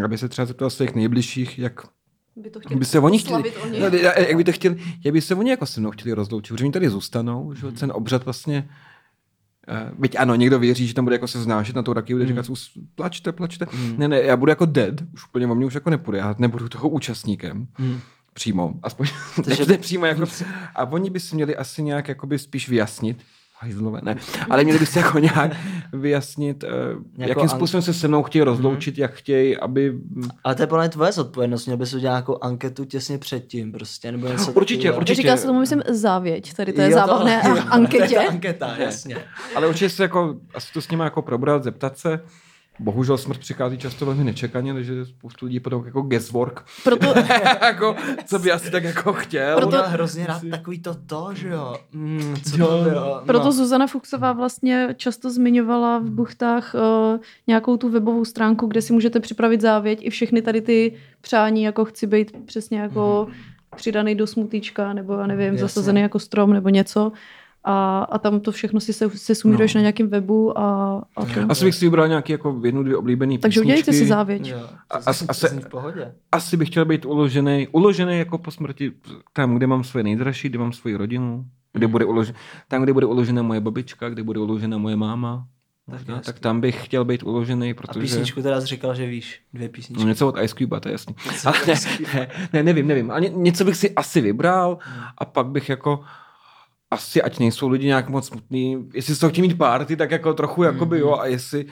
[0.05, 1.81] aby se třeba zeptal svých nejbližších, jak
[2.37, 3.81] By to by se oni chtěli, oni.
[3.81, 6.55] no, já- jak by to chtěli, jak by se oni jako se mnou chtěli rozloučit,
[6.55, 8.69] protože oni tady zůstanou, že jo, ten obřad vlastně,
[9.99, 12.47] byť ano, někdo věří, že tam bude jako se znášet na to taky, bude říkat,
[12.47, 13.67] "Us- plačte, plačte.
[13.97, 16.69] Ne, ne, já budu jako dead, už úplně o mě už jako nepůjde, já nebudu
[16.69, 17.67] toho účastníkem.
[17.75, 18.01] Hmm.
[18.35, 19.07] Přímo, aspoň
[19.45, 20.23] Takže- ne, přímo jako,
[20.75, 23.19] a oni by si měli asi nějak jakoby spíš vyjasnit,
[23.59, 24.17] hajzlové, ne,
[24.51, 25.53] ale měli by si jako nějak
[25.93, 26.71] vyjasnit, uh,
[27.19, 29.95] Jako jakým an- způsobem se se mnou chtějí rozloučit, jak chtějí, aby
[30.45, 34.13] Ale to je podle mě tvoje zodpovědnost, měl bys udělat nějakou anketu těsně předtím prostě,
[34.13, 34.99] nebo něco Určitě, takového.
[35.01, 35.23] určitě.
[35.23, 37.57] Říká se tomu, myslím, závěť, tady to je Jo, zábavné jo.
[37.71, 38.05] anketě.
[38.15, 39.17] To je anketa, jasně.
[39.57, 42.21] Ale určitě se jako, asi to s nimi jako probrat, zeptat se.
[42.79, 46.65] Bohužel smrt přichází často velmi nečekaně, takže spoustu lidí potom jako guesswork.
[46.85, 47.07] Proto,
[47.63, 47.97] jako,
[48.27, 49.57] co by asi tak jako chtěl.
[49.57, 49.71] Proto...
[49.71, 51.77] Proto- Měl hrozně rád takový to to, že jo.
[51.93, 52.67] Mm, co Jo.
[52.67, 53.53] to proto no.
[53.53, 59.21] Zuzana Fuchsová vlastně často zmiňovala v buchtách uh, nějakou tu webovou stránku, kde si můžete
[59.21, 63.29] připravit závěť i všechny tady ty přání, jako chci být přesně jako
[63.77, 65.59] přidaný do smutíčka, nebo já nevím, Jasně.
[65.59, 67.13] zasazený jako strom, nebo něco.
[67.67, 69.79] A, a tam to všechno si se, se sumíruješ No.
[69.79, 71.41] na nějakém webu a, a to.
[71.49, 74.09] Asi bych si vybral nějaký jako jednu, dvě oblíbený Takže udělejte si písničky.
[74.09, 74.47] závěť.
[74.49, 74.59] Jo,
[74.91, 76.13] A- to a- a zní v pohodě.
[76.33, 78.93] Asi bych chtěl být uložený, uložený jako po smrti
[79.33, 82.35] tam, kde mám svoje nejdražší, kde mám svoji rodinu, kde bude uložen,
[82.69, 85.47] tam, kde bude uložena moje babička, kde bude uložena moje máma.
[85.87, 86.27] Možná, hezký.
[86.33, 88.01] tak tam bych chtěl být uložený, A protože...
[88.01, 89.41] písničku teda jsi říkal, že víš.
[89.55, 90.05] Dvě No, písničky.
[90.05, 91.15] něco od Ice Cube, to je jasný.
[91.47, 91.75] Ale ne,
[92.15, 93.11] ne, ne, nevím, nevím.
[93.11, 94.79] A ně, něco bych si asi vybral
[95.19, 96.01] a pak bych jako
[96.95, 100.63] asi, ať nejsou lidi nějak moc smutný, jestli jsou chtějí mít party, tak jako trochu
[100.63, 101.67] jakoby jo, a jestli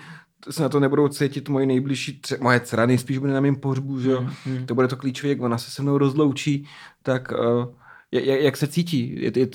[0.51, 4.01] se na to nebudou cítit moje nejbližší, tře- moje dcera nejspíš bude na mém pohřbu,
[4.01, 4.27] že jo,
[4.66, 6.66] to bude to klíčové, jak ona se se mnou rozloučí,
[7.03, 7.75] tak uh,
[8.12, 9.49] jak, jak se cítí, je, je,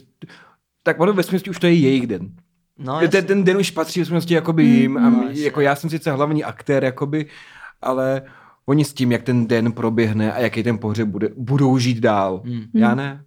[0.84, 2.30] tak ono ve smyslu už to je jejich den.
[2.80, 5.90] No, ten, ten den už patří v skutečnosti jakoby jim a no, jako já jsem
[5.90, 7.26] sice hlavní aktér, jakoby,
[7.82, 8.22] ale
[8.66, 12.42] oni s tím, jak ten den proběhne a jaký ten pohřeb bude, budou žít dál.
[12.46, 12.64] Hmm.
[12.74, 13.24] Já ne.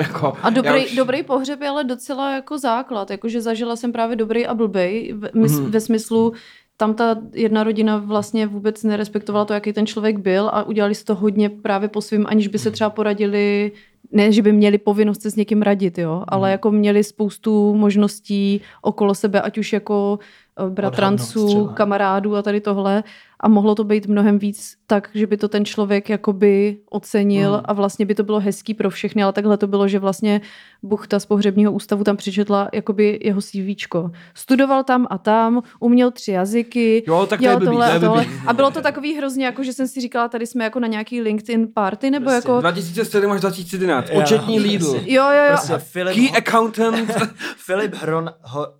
[0.00, 4.16] Jako, A dobrý, už, dobrý pohřeb je ale docela jako základ, jakože zažila jsem právě
[4.16, 5.42] dobrý a blbej, ve, mm.
[5.42, 5.70] Mhm.
[5.70, 6.32] ve smyslu,
[6.76, 11.04] tam ta jedna rodina vlastně vůbec nerespektovala to, jaký ten člověk byl a udělali si
[11.04, 12.62] to hodně právě po svým, aniž by Mhm.
[12.62, 13.72] se třeba poradili,
[14.12, 16.24] ne, že by měli povinnost se s někým radit, jo, Mhm.
[16.28, 20.18] ale jako měli spoustu možností okolo sebe, ať už jako
[20.66, 23.04] eh, bratranců, kamarádů a tady tohle
[23.40, 27.60] a mohlo to být mnohem víc tak, že by to ten člověk jakoby ocenil Hmm.
[27.64, 30.40] a vlastně by to bylo hezký pro všechny, ale takhle to bylo, že vlastně
[30.82, 34.10] Buchta z pohřebního ústavu tam přečetla jakoby jeho CVčko.
[34.34, 37.96] Studoval tam a tam, uměl tři jazyky, Jo, tak to dělal blbý, tohle to je
[37.96, 38.24] a tohle.
[38.24, 38.36] blbý.
[38.46, 41.20] A bylo to takový hrozně, jako že jsem si říkala, tady jsme jako na nějaký
[41.20, 42.48] LinkedIn party, nebo Prostě.
[42.48, 42.60] jako...
[42.60, 44.86] 2007 až 2011, Jo, účetní Lidl.
[44.86, 45.48] Jo, jo, jo.
[45.48, 47.10] Prostě Filip, key accountant,
[47.56, 48.30] Filip Hron,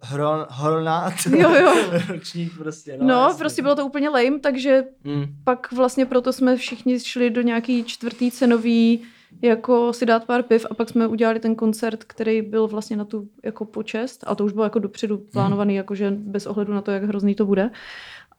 [0.03, 1.13] Hron, Hornát.
[1.37, 1.75] Jo, jo.
[2.09, 2.97] Ročník prostě.
[3.01, 5.25] No, No, prostě bylo to úplně lame, takže Mm.
[5.45, 9.03] pak vlastně proto jsme všichni šli do nějaký čtvrtý cenový
[9.43, 13.05] jako si dát pár piv a pak jsme udělali ten koncert, který byl vlastně na
[13.05, 16.91] tu jako počest a to už bylo jako dopředu plánovaný, jakože bez ohledu na to,
[16.91, 17.71] jak hrozný to bude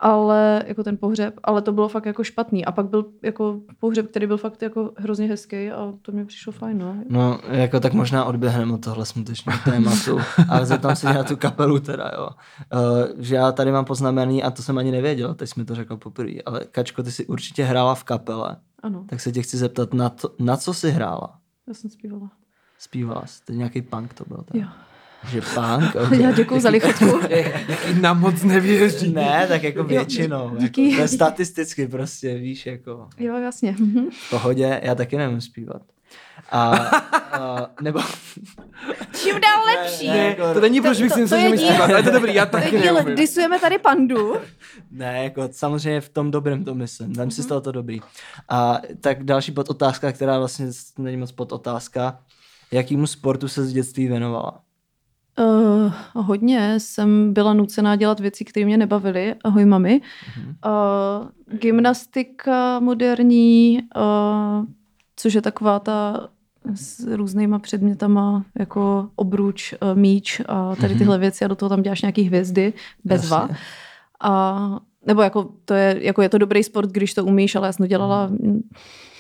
[0.02, 2.66] ale jako ten pohřeb, ale to bylo fakt jako špatný.
[2.66, 6.52] A pak byl jako pohřeb, který byl fakt jako hrozně hezký a to mi přišlo
[6.54, 6.96] fajn, no.
[7.10, 10.20] No, jako tak možná odběhneme od tohle smutečného tématu,
[10.50, 12.30] ale zeptám se na tu kapelu teda, jo.
[12.74, 15.98] Uh, že já tady mám poznamený, a to jsem ani nevěděl, teď jsme to řekl
[15.98, 19.94] poprvé, ale Kačko, ty jsi určitě hrála v kapele, Ano, tak se tě chci zeptat,
[19.94, 21.38] na, to, na co jsi hrála?
[21.68, 22.32] já jsem zpívala.
[22.80, 24.38] Zpívala jsi, to nějaký punk to byl.
[24.52, 24.64] Teda.
[24.66, 24.72] Jo.
[25.30, 25.96] Že punk?
[26.06, 26.22] Okay.
[26.22, 27.06] Já děkuju za lichotku.
[27.68, 29.14] jaký nám moc nevěří.
[29.14, 30.56] Ne, tak jako většinou.
[30.58, 30.84] díky.
[30.84, 33.76] Jako, to je statisticky prostě, víš, jako Jo, jasně.
[33.80, 34.10] Mhm.
[34.12, 35.82] v pohodě, já taky nevím zpívat.
[36.52, 36.68] A,
[37.32, 38.00] a nebo...
[39.16, 40.08] Čím dál lepší.
[40.08, 42.12] Ne, jako- to není, proč bych to- si myslel, je že mi ale je to
[42.12, 44.34] dobrý, já To je taky díl, disujeme tady pandu.
[44.92, 47.14] Ne, jako samozřejmě v tom dobrém to myslím.
[47.14, 47.32] Vem Mhm.
[47.32, 48.00] si z toho to dobrý.
[48.50, 52.20] A tak další podotázka, která vlastně není moc podotázka.
[52.72, 54.60] Jakýmu sportu se z dětství věnovala?
[55.40, 59.36] Uh, hodně jsem byla nucená dělat věci, které mě nebavily.
[59.44, 60.02] Ahoj, mami.
[60.66, 64.66] Uh, gymnastika moderní, uh,
[65.22, 66.30] což je taková ta
[66.76, 71.82] s různýma předmětama, jako obruč, uh, míč a tady tyhle věci a do toho tam
[71.82, 73.42] děláš nějaký hvězdy, bezva.
[73.42, 73.58] Jasně.
[74.22, 77.74] A, nebo jako, to je, jako je to dobrý sport, když to umíš, ale já
[77.74, 78.62] jsem to dělala mm,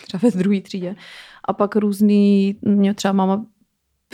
[0.07, 0.95] třeba ve druhé třídě.
[1.45, 3.45] A pak různý, mě třeba máma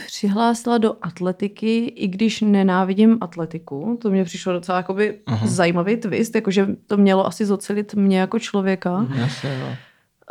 [0.06, 3.98] přihlásila do atletiky, i když nenávidím atletiku.
[4.02, 5.46] To mě přišlo docela jakoby Aha.
[5.46, 9.06] zajímavý twist, jakože to mělo asi zocelit mě jako člověka.
[9.14, 9.76] Jasně, no.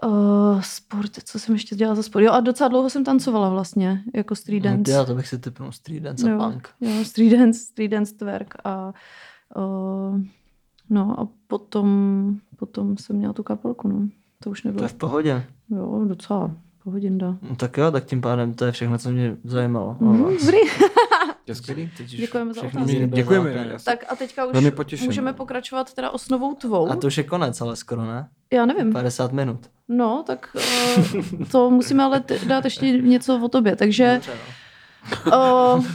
[0.06, 2.22] Uh, sport, co jsem ještě dělala za sport?
[2.24, 4.94] Jo, a docela dlouho jsem tancovala vlastně, jako street dance.
[4.98, 6.70] No, to bych si typnul street dance a jo, punk.
[6.82, 8.94] jo, street dance, street dance twerk a
[9.56, 10.22] uh,
[10.90, 14.08] no a potom, potom jsem měla tu kapelku, no.
[14.44, 14.86] To už To nebylo.
[14.86, 15.44] je v pohodě.
[15.70, 16.52] Jo, docela
[16.84, 17.38] pohodinda.
[17.50, 19.98] No, tak jo, tak tím pádem to je všechno, co mě zajímalo.
[20.00, 20.58] Mm, dobrý.
[21.48, 21.92] Je skvělý.
[22.06, 23.08] Děkujeme za otázky.
[23.08, 23.76] Děkujeme.
[23.86, 26.92] Tak a teďka už můžeme pokračovat teda osnovou tvou.
[26.92, 28.30] A to už je konec, ale skoro ne?
[28.54, 28.94] Já nevím.
[28.94, 29.70] 50 minut.
[29.88, 33.76] No, tak uh, to musíme ale t- dát ještě něco o tobě.
[33.76, 34.32] Takže Dobře,
[35.26, 35.76] no.
[35.78, 35.86] uh,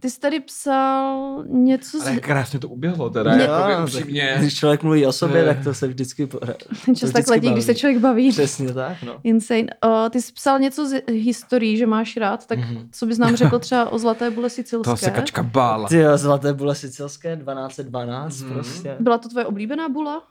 [0.00, 2.02] ty jsi tady psal něco z...
[2.02, 4.28] Ale jak krásně to uběhlo teda, Jo, jako no, upřímně.
[4.32, 5.54] tak Když člověk mluví o sobě, Eh.
[5.54, 6.26] tak to se vždycky...
[6.26, 8.30] po- to Čas tak letí, když se člověk baví.
[8.30, 9.20] Přesně tak, no.
[9.24, 9.66] Insane.
[9.84, 12.88] Uh, ty jsi psal něco z historií, že máš rád, tak Mhm.
[12.92, 14.84] co bys nám řekl třeba o Zlaté bule sicilské?
[14.84, 15.88] Toho se kačka bála.
[15.88, 18.52] Ty jo, zlaté bule sicilské, 1212 Mhm.
[18.52, 18.96] prostě.
[19.00, 20.22] Byla to tvoje oblíbená bula?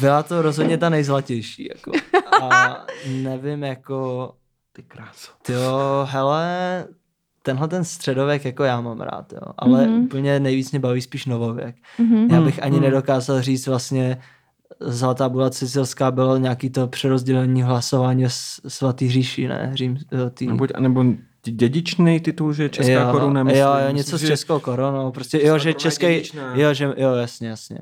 [0.00, 1.92] Byla to rozhodně ta nejzlatější, jako.
[2.42, 4.32] A nevím, jako...
[4.72, 5.30] Ty kráso.
[5.48, 6.86] Jo, hele,
[7.42, 9.52] tenhle ten středověk jako já mám rád, jo.
[9.58, 9.96] Ale Mhm.
[10.00, 10.04] mm-hmm.
[10.04, 11.76] úplně nejvíc mě baví spíš novověk.
[12.00, 12.32] Mm-hmm.
[12.34, 12.82] Já bych ani Mhm.
[12.84, 14.18] nedokázal říct vlastně,
[14.80, 19.70] Zlatá bula sicilská bylo nějaký to přerozdělení hlasování s svatý říši, ne?
[19.74, 20.46] Řím, jo, tý...
[20.46, 21.04] Nebo, nebo
[21.44, 23.62] dědičný titul, že česká jo, koruna, Jo, myslím.
[23.62, 26.22] jo, Myslím, něco s že- českou koronou, prostě Česká jo, že český,
[26.54, 27.78] jo, že, jo, jasně, jasně.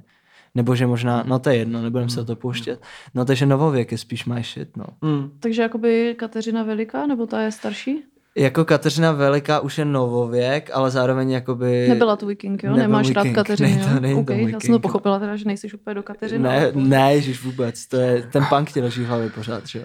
[0.55, 2.83] Nebo že možná, no to je jedno, nebudem se o to pouštět.
[3.15, 4.85] No takže novověk je spíš my shit, no.
[5.03, 5.31] Hmm.
[5.41, 8.03] Takže jakoby Kateřina Veliká, nebo ta je starší?
[8.41, 11.89] Jako Kateřina Veliká už je novověk, ale zároveň jakoby...
[11.89, 12.77] Nebyla tu viking, jo?
[12.77, 14.01] Nemáš rád viking, Kateřinu, ne, to jo?
[14.01, 14.51] není to okay.
[14.51, 16.43] Já jsem to pochopila teda, že nejsi úplně do Kateřiny.
[16.43, 19.85] Ne, ne, ježiš vůbec, to je, ten punk ti leží v hlavě pořád, že jo.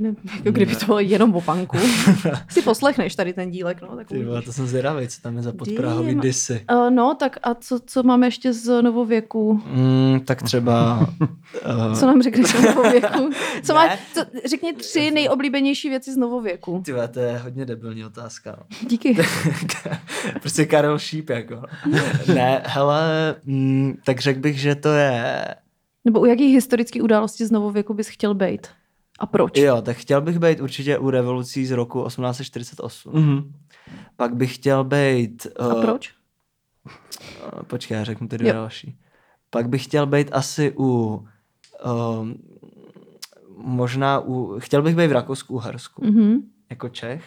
[0.00, 1.78] No, ne, jako kdyby to bylo jenom o panku.
[2.48, 3.96] si poslechneš tady ten dílek, no.
[3.96, 4.28] Tak Ty uvidíš.
[4.28, 6.20] vole, to jsem zvědavý, co tam je za podprahový Damn.
[6.20, 6.64] disy.
[6.72, 9.62] Uh, no, tak a co, co máme ještě z novověku?
[9.66, 11.08] Mm, tak třeba...
[11.20, 13.30] Uh, Co nám řekneš z novověku?
[13.62, 16.82] Co má, co, řekni tři nejoblíbenější věci z novověku.
[16.84, 18.56] ty vole, to je hodně debilní otázka.
[18.58, 18.66] No.
[18.88, 19.16] Díky.
[20.40, 21.62] prostě Karel Šíp, jako.
[22.34, 25.44] ne, hele, mm, tak řekl bych, že to je...
[26.04, 28.66] Nebo u jakých historických událostí z novověku bys chtěl být?
[29.18, 29.58] A proč?
[29.58, 33.12] Jo, tak chtěl bych být určitě u revolucí z roku 1848.
[33.14, 33.52] Mhm.
[34.16, 35.46] Pak bych chtěl být...
[35.58, 36.14] A Uh, proč?
[37.66, 38.54] Počkej, já řeknu ty dvě Jo.
[38.54, 38.96] další.
[39.50, 41.24] Pak bych chtěl být asi u...
[42.20, 42.34] Um,
[43.56, 44.60] možná u...
[44.60, 46.38] Chtěl bych být v Rakousku-Uhersku, Mhm.
[46.70, 47.24] jako Čech.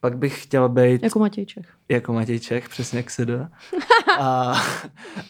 [0.00, 1.66] Pak bych chtěl být Jako Matěj Čech.
[1.88, 3.48] jako Matěj Čech, přesně jak se dá.
[4.20, 4.54] A,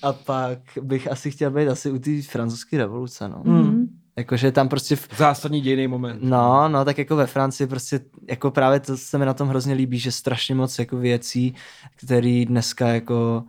[0.03, 3.43] a pak bych asi chtěl být asi u té francouzské revoluce, no.
[3.45, 3.87] Mhm.
[4.17, 6.19] Jakože tam prostě v, Zásadní dějný moment.
[6.23, 9.75] No, no, tak jako ve Francii prostě, jako právě to se mi na tom hrozně
[9.75, 11.55] líbí, že strašně moc jako věcí,
[11.97, 13.45] které dneska jako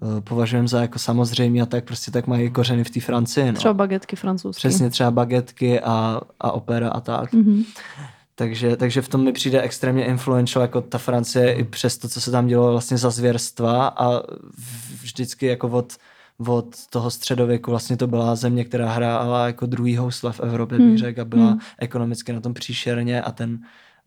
[0.00, 3.58] uh, považujeme za jako samozřejmé a tak prostě tak mají kořeny v té Francii, no.
[3.58, 4.68] Třeba bagetky francouzské.
[4.68, 7.32] Přesně třeba bagetky a, a opera a tak.
[7.32, 7.62] Mhm.
[8.38, 12.20] Takže, takže v tom mi přijde extrémně influential jako ta Francie i přes to, co
[12.20, 14.22] se tam dělo vlastně za zvěrstva a
[15.02, 15.96] vždycky jako od,
[16.46, 20.86] od toho středověku vlastně to byla země, která hrála jako druhý housle v Evropě, bych
[20.86, 20.98] Hmm.
[20.98, 21.58] řekl, a byla Hmm.
[21.78, 23.58] ekonomicky na tom příšerně a ten,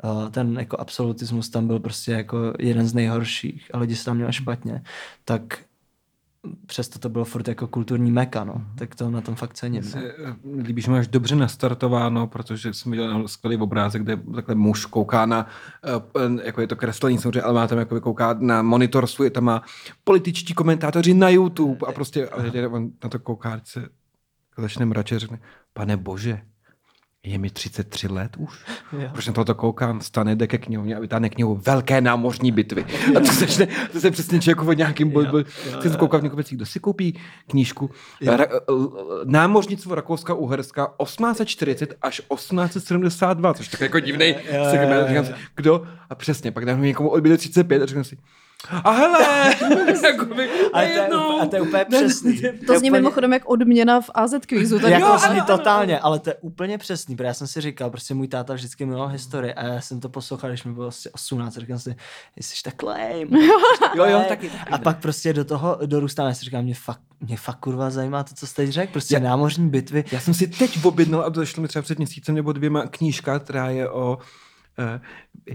[0.04, 4.16] uh, ten jako absolutismus tam byl prostě jako jeden z nejhorších a lidi se tam
[4.16, 4.84] měli špatně,
[5.26, 5.60] tak
[6.66, 8.66] přesto to bylo furt jako kulturní meka, no.
[8.76, 9.84] Tak to na tom fakt cením.
[9.84, 9.90] No.
[9.90, 14.86] Se, eh, líbí, že máš dobře nastartováno, protože jsem viděl skvělý obrázek, kde takhle muž
[14.86, 15.48] kouká na,
[15.84, 19.44] eh, jako je to kreslení samozřejmě, ale má tam jako kouká na monitor svůj, tam
[19.44, 19.62] má
[20.04, 23.90] političtí komentátoři na YouTube a prostě a on na to kouká, se
[24.58, 25.40] začne řekne,
[25.74, 26.42] pane bože,
[27.24, 28.60] je mi 33 let už.
[29.00, 29.10] Jo.
[29.12, 32.86] Proč na tohoto koukám, stane, jde ke knihovně a vytáhne knihu Velké námořní bitvy.
[33.18, 35.28] A to se, to se přesně člověk o nějakým boj.
[35.80, 37.90] Chci se koukat v kdo si koupí knížku
[38.26, 38.46] Ra,
[39.24, 44.36] Námořnictvo Rakouska Uherska 1840 až 1872, což je tak jako divný
[44.72, 45.08] segment.
[45.08, 45.88] Říkám kdo?
[46.10, 48.18] A přesně, pak dám někomu odbíde 35 a říkám si,
[48.70, 49.26] a hele,
[50.04, 51.08] jakoby, A to, je,
[51.42, 52.42] a to je úplně přesný.
[52.68, 54.80] To zní mimochodem jak odměna v AZ kvízu.
[54.80, 57.62] Tak jako jo, zní ale- totálně, ale to je úplně přesný, protože já jsem si
[57.62, 60.86] říkal, prostě můj táta vždycky miloval historii a já jsem to poslouchal, když mi bylo
[60.86, 61.94] prostě 18, říkal jsem
[62.42, 63.20] si, jsi tak lame.
[63.96, 64.72] Jo, jo, taky, taky.
[64.72, 68.24] A pak prostě do toho dorůstám, já si říkám, mě fakt, mě fakt kurva zajímá
[68.24, 70.04] to, co jsi teď řekl, prostě Já- námořní bitvy.
[70.12, 73.40] Já jsem si teď objednal, a to došlo mi třeba před měsícem nebo dvěma, knížka,
[73.40, 74.18] která je o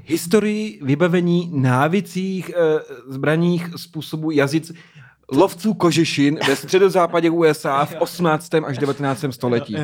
[0.04, 4.72] historii, vybavení, návicích, eh, zbraních, způsobu jazyc
[5.32, 8.54] lovců kožešin ve středozápadě USA v 18.
[8.66, 9.24] až 19.
[9.30, 9.76] století.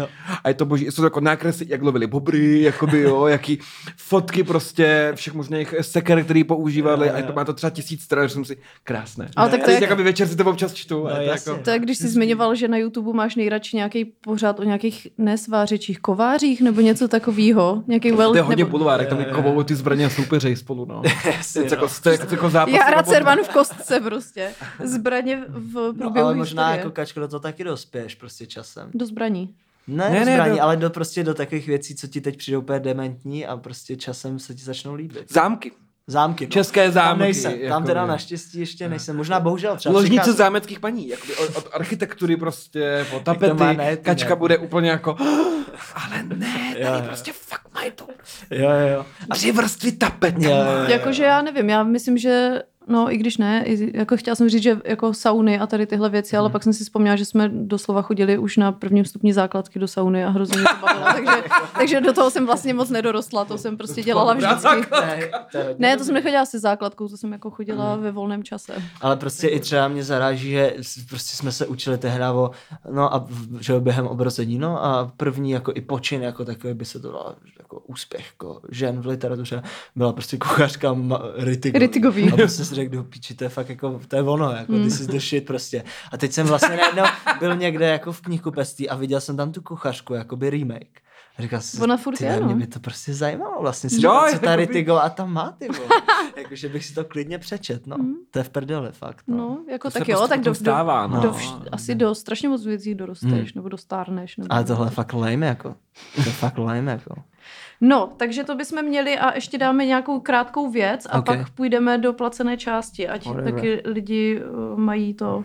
[0.44, 3.58] A je to boží, jsou to jako nákresy, jak lovili bobry, jakoby, jo, jaký
[3.96, 8.34] fotky prostě všech možných seker, který používali, a to má to třeba tisíc stran, že
[8.34, 9.28] jsem si krásné.
[9.36, 11.06] Ale tak to je- jakoby večer si to občas čtu.
[11.08, 14.04] a No, to jako, To je, když jsi zmiňoval, že na YouTube máš nejradši nějaký
[14.04, 17.82] pořád o nějakých nesvářičích kovářích nebo něco takového.
[17.86, 18.78] Nějaký well, To je hodně nebo...
[18.78, 21.02] bulvárek, tam je kovou ty zbraně a soupeřej spolu, no.
[21.36, 21.90] Jasně, jako, no.
[22.02, 22.74] to je jako zápas.
[22.74, 23.06] Já rád
[23.42, 24.48] v kostce prostě.
[24.84, 26.78] Zbraně v No, průběhu ale možná historie.
[26.78, 28.90] jako kačko do toho taky dospěješ prostě časem.
[28.94, 29.54] Do zbraní.
[29.86, 32.36] Ne, Ne, ne, ne, zbraní, do- ale do prostě do takových věcí, co ti teď
[32.36, 35.32] přijdou úplně dementní a prostě časem se ti začnou líbit.
[35.32, 35.72] Zámky.
[36.06, 36.44] Zámky.
[36.46, 36.50] No.
[36.50, 37.08] České zámky.
[37.10, 38.06] Tam nejsem, jako tam teda je.
[38.08, 39.16] naštěstí ještě nejsem.
[39.16, 39.92] Možná bohužel třeba.
[39.94, 44.36] Ložnice přichází- zámeckých paní, jakoby od, od architektury prostě, po tapety, má ne, kačka ne.
[44.36, 45.16] bude úplně jako,
[45.94, 47.02] ale ne, tady jo.
[47.06, 48.06] prostě fakt mají to
[48.50, 49.06] Jo, jo, jo.
[49.32, 50.34] tři vrstvy tapet.
[50.88, 53.64] Jakože já nevím, já myslím, že No, i když ne,
[53.94, 56.40] jako chtěla jsem říct, že jako sauny a tady tyhle věci, Mhm.
[56.40, 59.88] ale pak jsem si vzpomněla, že jsme doslova chodili už na prvním stupni základky do
[59.88, 61.42] sauny a hrozně mě to bavilo, takže,
[61.78, 64.68] takže do toho jsem vlastně moc nedorostla, to jsem prostě dělala vždycky.
[65.78, 68.02] Ne, to jsem nechodila se základkou, to jsem jako chodila Mhm.
[68.04, 68.72] ve volném čase.
[69.00, 70.74] Ale prostě i třeba mě zaráží, že
[71.08, 72.50] prostě jsme se učili tehdy o,
[72.90, 73.26] no a
[73.60, 77.34] že během obrození, no a první jako i počin jako takový by se to dalo
[77.72, 79.62] jako úspěch jako žen v literatuře
[79.96, 81.78] byla prostě kuchařka Ma- Rittigový.
[81.78, 82.32] Rittigový.
[82.32, 84.84] A prostě si řekl, do píči, to je fakt jako, to je ono, jako Mm.
[84.84, 85.84] ty jsi the shit prostě.
[86.12, 87.04] A teď jsem vlastně najednou
[87.38, 91.01] byl někde jako v knihkupectví a viděl jsem tam tu kuchařku, jakoby remake.
[91.38, 92.46] A říkal jsem, Ona furt ty, je, no.
[92.46, 95.50] mě by to prostě zajímalo vlastně, si Jo, říkal, co jakoby- ta Rittigová tam má,
[95.58, 95.68] ty.
[96.36, 97.96] Jakože bych si to klidně přečet, no.
[98.30, 99.24] To je v prdeli, fakt.
[99.26, 99.36] No.
[99.36, 101.20] No, jako To tak jo, prostě tak potom do, do, stává, no.
[101.20, 104.36] do vš- asi do strašně moc věcí dorosteš, nebo dostárneš.
[104.36, 104.52] Nebo...
[104.52, 105.74] Ale tohle je fakt lame, jako.
[106.14, 107.14] To je fakt lame, jako.
[107.80, 111.24] No, takže to bychom měli a ještě dáme nějakou krátkou věc a Ok.
[111.26, 113.54] pak půjdeme do placené části, ať Whatever.
[113.54, 115.44] taky lidi uh, mají to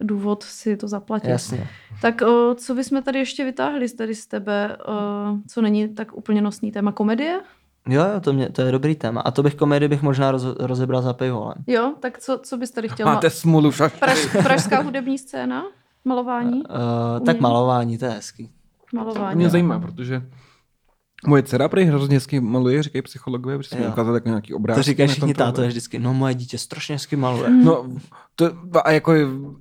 [0.00, 1.28] důvod si to zaplatit.
[1.28, 1.68] Jasně.
[2.02, 6.16] Tak uh, co bychom tady ještě vytáhli z- tady z tebe, uh, co není tak
[6.16, 7.40] úplně nosný téma komedie?
[7.88, 9.20] Jo, jo, to, mě, to je dobrý téma.
[9.20, 11.54] A to bych komedii bych možná roz, rozebral za pivolem.
[11.66, 13.06] Jo, tak co, co bys tady chtěl?
[13.06, 13.92] Máte smůlu, šaš.
[13.98, 15.62] Praž, pražská hudební scéna?
[16.04, 16.62] Malování?
[16.62, 18.50] Uh, tak malování, to je hezký.
[18.94, 19.36] Malování.
[19.36, 20.22] Mě zajímá, protože
[21.26, 24.82] moje dcera prý hrozně hezky maluje, říkají psychologové, protože jsme ukázali jako nějaký To obrázky.
[24.82, 27.50] říkají všichni táto je vždycky, no moje dítě strašně hezky maluje.
[27.50, 27.86] No,
[28.34, 28.50] to,
[28.84, 29.12] a jako,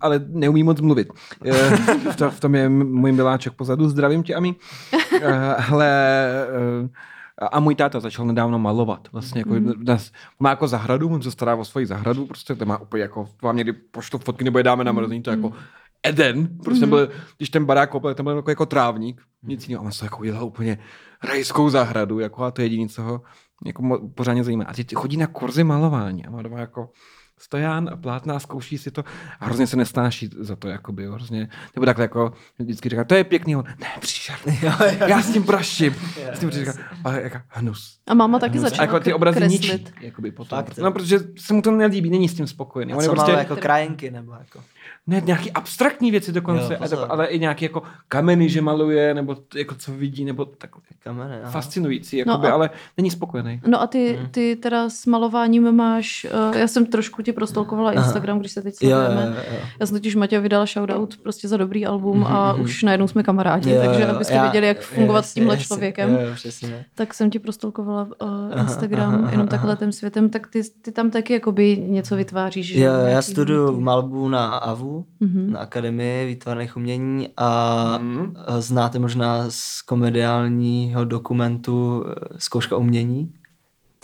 [0.01, 1.07] ale neumí moc mluvit.
[1.45, 1.75] Eh,
[2.11, 3.89] V, to, v tom je můj miláček pozadu.
[3.89, 4.55] Zdravím tě, Ami.
[5.21, 6.89] Eh, Hele, eh,
[7.51, 9.07] a můj táta začal nedávno malovat.
[9.11, 9.71] Vlastně jako Mhm.
[9.77, 13.27] dnes, má jako zahradu, on se stará o svoji zahradu, prostě to má úplně jako,
[13.41, 15.51] vám někdy pošlu fotky nebo je dáme na mrazení, to jako
[16.03, 19.85] Eden, prostě byl, když ten barák koupil, tam byl jako, jako trávník, nic jiného, a
[19.85, 20.77] on se jako udělal úplně
[21.23, 23.21] rajskou zahradu, jako a to je jediné, co ho
[23.65, 24.65] jako pořádně zajímá.
[24.65, 26.25] A teď chodí na kurzy malování.
[26.25, 26.89] A má doma jako
[27.39, 29.03] stojan a plátná, zkouší si to
[29.39, 33.15] a hrozně se nestáší za to, jakoby, jo, hrozně, nebo takhle jako vždycky říká, to
[33.15, 34.59] je pěkný, on, ne, příšerný,
[35.07, 35.95] já s tím praším,
[36.33, 36.73] s tím říká,
[37.03, 37.97] ale jako hnus.
[38.07, 39.61] A máma taky A začala jako ty obrazy kreslit.
[39.61, 40.57] ničí, jakoby potom.
[40.63, 42.93] Fakt, no, protože se mu to nelíbí, není s tím spokojený.
[42.93, 44.63] A On je co prostě, jako krajinky, nebo jako.
[45.07, 47.05] ne, nějaký abstraktní věci dokonce, Jo, pozor.
[47.09, 50.69] ale i nějaký jako kameny, že maluje, nebo t- jako co vidí, nebo tak
[50.99, 51.51] Kameny, aha.
[51.51, 53.61] fascinující, No jakoby, a- ale není spokojený.
[53.67, 54.27] No a ty, Hmm.
[54.29, 58.03] ty teda s malováním máš, uh, já jsem trošku ti prostolkovala Aha.
[58.05, 59.35] Instagram, když se teď sledujeme.
[59.79, 63.23] Já jsem totiž Matěj vydala shoutout prostě za dobrý album a Mhm, už najednou jsme
[63.23, 65.65] kamarádi, Jo, takže abyste já- věděli, jak fungovat s jasně, tímhle jasně.
[65.65, 66.85] člověkem, Jo, přesně.
[66.95, 69.57] tak jsem ti prostolkovala uh, Aha, Instagram aha, aha, jenom aha.
[69.57, 72.65] takhle tím světem, tak ty, ty tam taky jakoby něco vytváříš.
[72.73, 72.79] že?
[72.83, 73.83] Jo, já Nějaký studuju hodnoty.
[73.83, 75.51] malbu na AVU, Mhm.
[75.51, 78.33] na Akademii výtvarných umění a Mhm.
[78.47, 83.31] a znáte možná z komediálního dokumentu eh, Zkouška umění.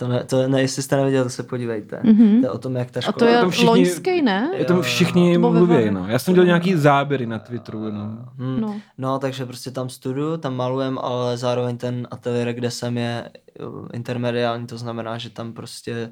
[0.00, 2.00] To, ne, to ne, jestli jste neviděl, to se podívejte.
[2.04, 2.40] Mhm.
[2.40, 3.14] To je o tom, jak ta A škola...
[3.18, 4.50] to je O tom všichni- loňský, ne?
[4.60, 6.06] O tom všichni To mluví, no.
[6.08, 8.28] Já jsem dělal nějaký záběry na Twitteru, no.
[8.36, 8.60] Hmm.
[8.60, 8.80] No.
[8.98, 13.30] No, takže prostě tam studuju, tam malujem, ale zároveň ten ateliér, kde jsem, je
[13.92, 16.10] intermediální, to znamená, že tam prostě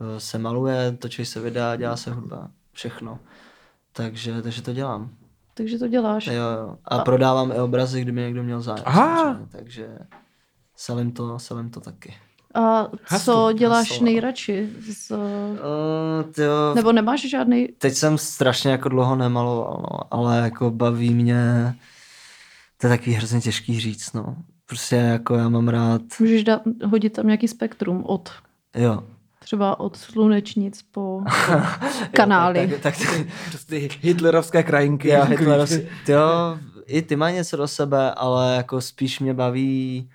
[0.00, 3.18] uh, se maluje, točí se videa, dělá se hudba, všechno.
[3.92, 5.10] Takže, takže to dělám.
[5.54, 6.26] Takže to děláš.
[6.26, 6.76] Jo, jo.
[6.84, 8.82] A, prodávám i obrazy, kdyby někdo měl zájem.
[8.86, 9.16] Aha.
[9.16, 9.98] samozřejmě, Takže
[10.76, 12.14] selím to, selím to taky.
[12.54, 14.04] A Hustle, co děláš hustle.
[14.04, 14.68] nejradši?
[14.92, 17.68] Z, Uh, tyjo, nebo nemáš žádný...
[17.78, 21.74] teď jsem strašně jako dlouho nemaloval, no, ale jako baví mě,
[22.80, 24.36] to je takový hrozně těžký říct, no.
[24.66, 28.30] Prostě jako já mám rád, Můžeš dát, hodit tam nějaký spektrum od
[28.76, 29.02] jo.
[29.38, 31.22] třeba od slunečnic po
[32.12, 32.68] kanály.
[32.70, 35.08] Jo, tak, tak, tak, Prostě hitlerovské krajinky.
[35.08, 40.10] já Hitlerovský, jo, i ty mají něco do sebe, ale jako spíš mě baví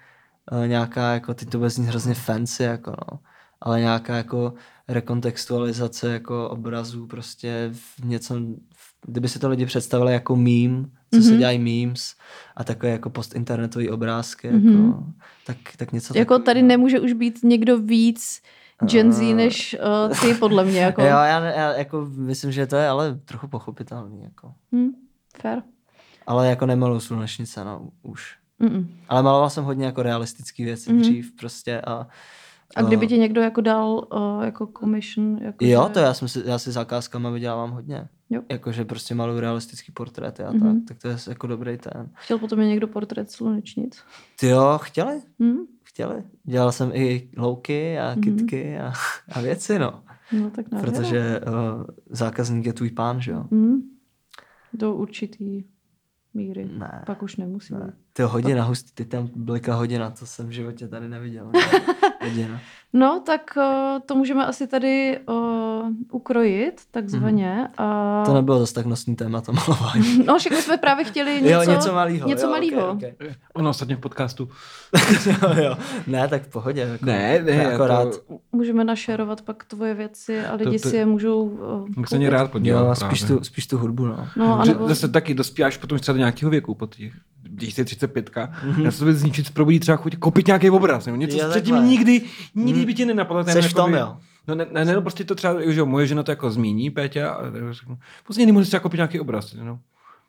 [0.66, 3.20] nějaká, jako ty to bude znít hrozně fancy, jako no,
[3.62, 4.54] ale nějaká jako
[4.88, 8.36] rekontextualizace jako obrazů, prostě v něco,
[8.76, 11.30] v, kdyby si to lidi představili jako meme, co mm-hmm.
[11.30, 12.16] se dělají memes
[12.56, 14.88] a takové jako postinternetový obrázky, mm-hmm.
[14.88, 15.04] jako,
[15.46, 16.46] tak, tak něco Jako takového.
[16.46, 18.42] tady nemůže už být někdo víc
[18.86, 19.76] Gen Z než
[20.10, 20.80] uh, ty, podle mě.
[20.80, 21.02] Jako.
[21.02, 24.54] Jo, já, já jako myslím, že to je ale trochu pochopitelný, jako.
[24.76, 24.90] Hm,
[25.42, 25.62] fair.
[26.28, 28.38] Ale jako nemaluju slunečnice, no, už.
[28.62, 28.88] Mm-mm.
[29.10, 31.00] Ale maloval jsem hodně jako realistický věci Mhm.
[31.00, 31.04] mm-hmm.
[31.04, 32.08] dřív prostě a...
[32.76, 35.38] A kdyby ti někdo jako dal uh, jako commission?
[35.42, 35.94] Jako Jo, že...
[35.94, 38.08] to já, jsem si, já si zakázkama vydělávám hodně.
[38.30, 38.42] Jo.
[38.50, 40.82] Jakože prostě maluju realistický portréty a Mhm.
[40.86, 42.10] tak, tak to je jako dobrý ten.
[42.14, 44.02] Chtěl potom je někdo portrét slunečnic.
[44.40, 45.58] Ty jo, chtěli, Hm?
[45.84, 46.24] chtěli.
[46.44, 48.22] Dělal jsem i louky a Mhm.
[48.22, 48.94] kitky a,
[49.32, 50.04] a věci, no.
[50.32, 50.66] No tak.
[50.82, 51.54] Protože uh,
[52.10, 53.46] zákazník je tvůj pán, že jo?
[53.52, 53.82] Hm?
[54.74, 55.64] Do určitý
[56.34, 56.70] míry.
[56.78, 57.04] Ne.
[57.06, 57.80] Pak už nemusí Ne.
[57.80, 57.94] být.
[58.14, 61.52] Ty jo, hodina hustý, ty tam blika hodina, to jsem v životě tady neviděl.
[62.24, 62.60] hodina.
[62.94, 65.36] No, tak uh, to můžeme asi tady uh,
[66.12, 67.68] ukrojit, takzvaně.
[67.78, 68.24] A...
[68.26, 70.24] To nebylo zase tak nosný téma, to malování.
[70.26, 72.28] No, však my jsme právě chtěli něco, jo, něco malého.
[72.28, 72.92] Něco jo, malého.
[72.92, 73.34] Okay, okay.
[73.54, 74.50] Ono ostatně v podcastu.
[75.26, 75.78] jo, jo.
[76.08, 76.82] Ne, tak v pohodě.
[76.82, 78.18] Jako, Ne, ne, já akorát.
[78.28, 82.08] to, Můžeme našerovat pak tvoje věci a lidi To- to- si je můžou uh, bych
[82.08, 84.28] se mě rád podíval Jo, spíš tu, spíš tu hudbu, no.
[84.36, 84.88] No, anebo...
[84.88, 87.14] Zase taky dospíváš potom třeba do nějakého věku, po těch,
[87.44, 88.74] když jsi 35, Mhm.
[88.74, 88.84] mm-hmm.
[88.86, 92.22] já se tobě zničit probudí třeba chuť koupit nějaký obraz, nebo něco jo, předtím nikdy,
[92.56, 93.44] nikdy by ti nenapadlo.
[93.44, 94.18] to Seš v tom, jo.
[94.48, 96.90] No ne, ne, ne, no prostě to třeba, že jo, moje žena to jako zmíní,
[96.90, 99.80] Péťa, a řeknu, prostě můžeš třeba koupit nějaký obraz, no.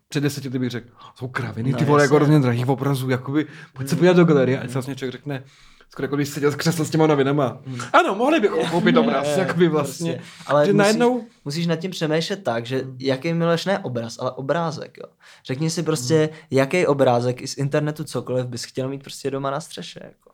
[0.09, 3.47] Před deseti lety bych řekl, jsou kraviny, No, ty vole, jako hrozně drahých obrazů, jakoby,
[3.73, 5.45] pojď se podívat do galerie, a vlastně člověk řekne,
[5.91, 7.59] skoro jako když seděl z křesla s těma novinama.
[7.93, 10.13] Ano, mohli bychom koupit obraz, jakoby vlastně.
[10.13, 10.31] Prostě.
[10.47, 14.31] Ale že musíš, najednou, musíš nad tím přemýšlet tak, že jaký miluješ ne obraz, ale
[14.31, 15.13] obrázek, jo.
[15.47, 19.61] Řekni si prostě, jaký obrázek i z internetu cokoliv bys chtěl mít prostě doma na
[19.61, 20.30] střeše, jako.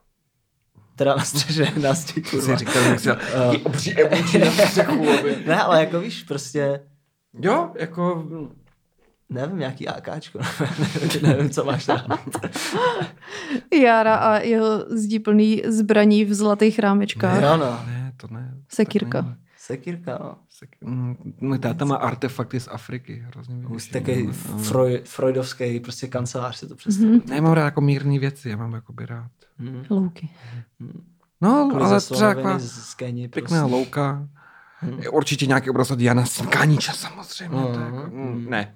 [0.97, 2.55] Teda na střeše, na zdi, si kurva.
[2.55, 5.05] říkal, že si jaký obří emoji na střechu.
[5.47, 6.79] Ne, ale jako víš, prostě,
[7.41, 8.25] Jo, jako,
[9.29, 10.39] nevím, nějaký AKčko,
[11.21, 12.19] nevím, co máš rád.
[13.81, 17.43] Jára a jeho zdí plný zbraní v zlatých rámečkách.
[17.43, 17.79] Jo, no.
[17.87, 18.53] ne, to ne.
[18.69, 19.21] Sekírka.
[19.21, 19.37] ne.
[19.57, 20.35] Sekírka, no.
[20.63, 24.57] Sek- mm, Můj táta má artefakty z Afriky, hrozně Už takový No, no.
[24.57, 27.19] Freud, freudovský prostě kancelář si to představuje.
[27.29, 29.31] Ne, mám rád jako mírný věci, já mám jakoby rád.
[29.59, 29.83] Mm.
[29.89, 30.29] Louky.
[31.41, 32.59] No, Kvůli ale třeba taková
[32.95, 33.75] Keni, pěkná prostě.
[33.75, 34.27] louka.
[35.11, 37.57] Určitě nějaký obraz od Jana Simkániča samozřejmě.
[37.73, 38.75] To je jako, mm, ne,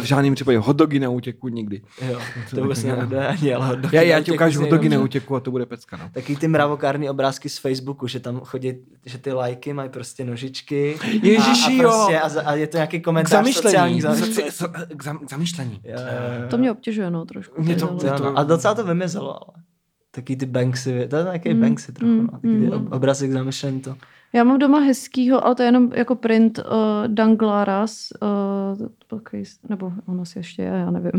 [0.00, 1.82] v žádném případě hot dogy na útěku nikdy.
[2.10, 4.88] Jo, to vůbec nejde ani, ale hot dogy Já, já ti ukážu zní hot dogy
[4.88, 5.96] na útěku a to bude pecka.
[5.96, 6.10] No.
[6.12, 8.72] Taky ty mravokárný obrázky z Facebooku, že tam chodí,
[9.06, 10.98] že ty lajky mají prostě nožičky.
[11.22, 11.88] Ježiši, a, a, jo.
[11.90, 14.00] prostě, a, za- a, je to nějaký komentář K, zamyšlení.
[14.00, 14.14] za-
[14.96, 15.80] k, zam- k zamyšlení.
[15.84, 16.48] Jo, jo, jo.
[16.50, 17.62] To mě obtěžuje, no, trošku.
[17.62, 18.38] Mě to- ale- to- Jo, no.
[18.38, 19.64] A docela to vymizelo, ale.
[20.10, 22.30] Taky ty Banksy, to je nějaký Mm, Banksy trochu, mm, no.
[22.32, 22.72] Taky mm.
[22.72, 23.96] ob- obrazy k zamyšlení to.
[24.32, 26.64] Já mám doma hezkýho, ale to je jenom jako print uh,
[27.06, 28.08] Danglaras,
[29.12, 31.12] uh, nebo on asi ještě je, já nevím,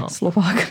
[0.00, 0.08] No.
[0.08, 0.68] Slovák.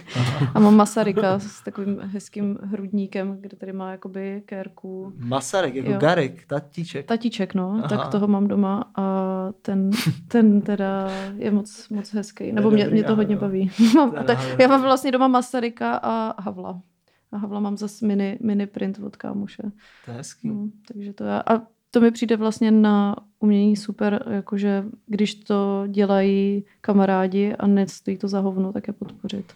[0.54, 5.14] A mám Masaryka s takovým hezkým hrudníkem, kde tady má jakoby kérku.
[5.18, 5.98] Masaryk, jako Jo.
[6.00, 7.06] Garik, tatíček.
[7.06, 7.88] Tatíček, no, Aha.
[7.88, 9.04] tak toho mám doma a
[9.62, 9.90] ten,
[10.28, 12.52] ten teda je moc, moc hezký.
[12.52, 13.42] Nebo mě, dobrý, mě to hodně jo.
[13.42, 13.72] baví.
[13.96, 16.82] Mám, tak, já mám vlastně doma Masaryka a Havla.
[17.32, 19.64] A Havla mám zase mini, mini print od kámoše.
[20.06, 20.48] To je hezký.
[20.48, 21.40] No, takže to já.
[21.40, 21.62] A
[21.92, 28.28] to mi přijde vlastně na umění super, jakože když to dělají kamarádi a nestojí to
[28.28, 29.54] za hovno, tak je podpořit.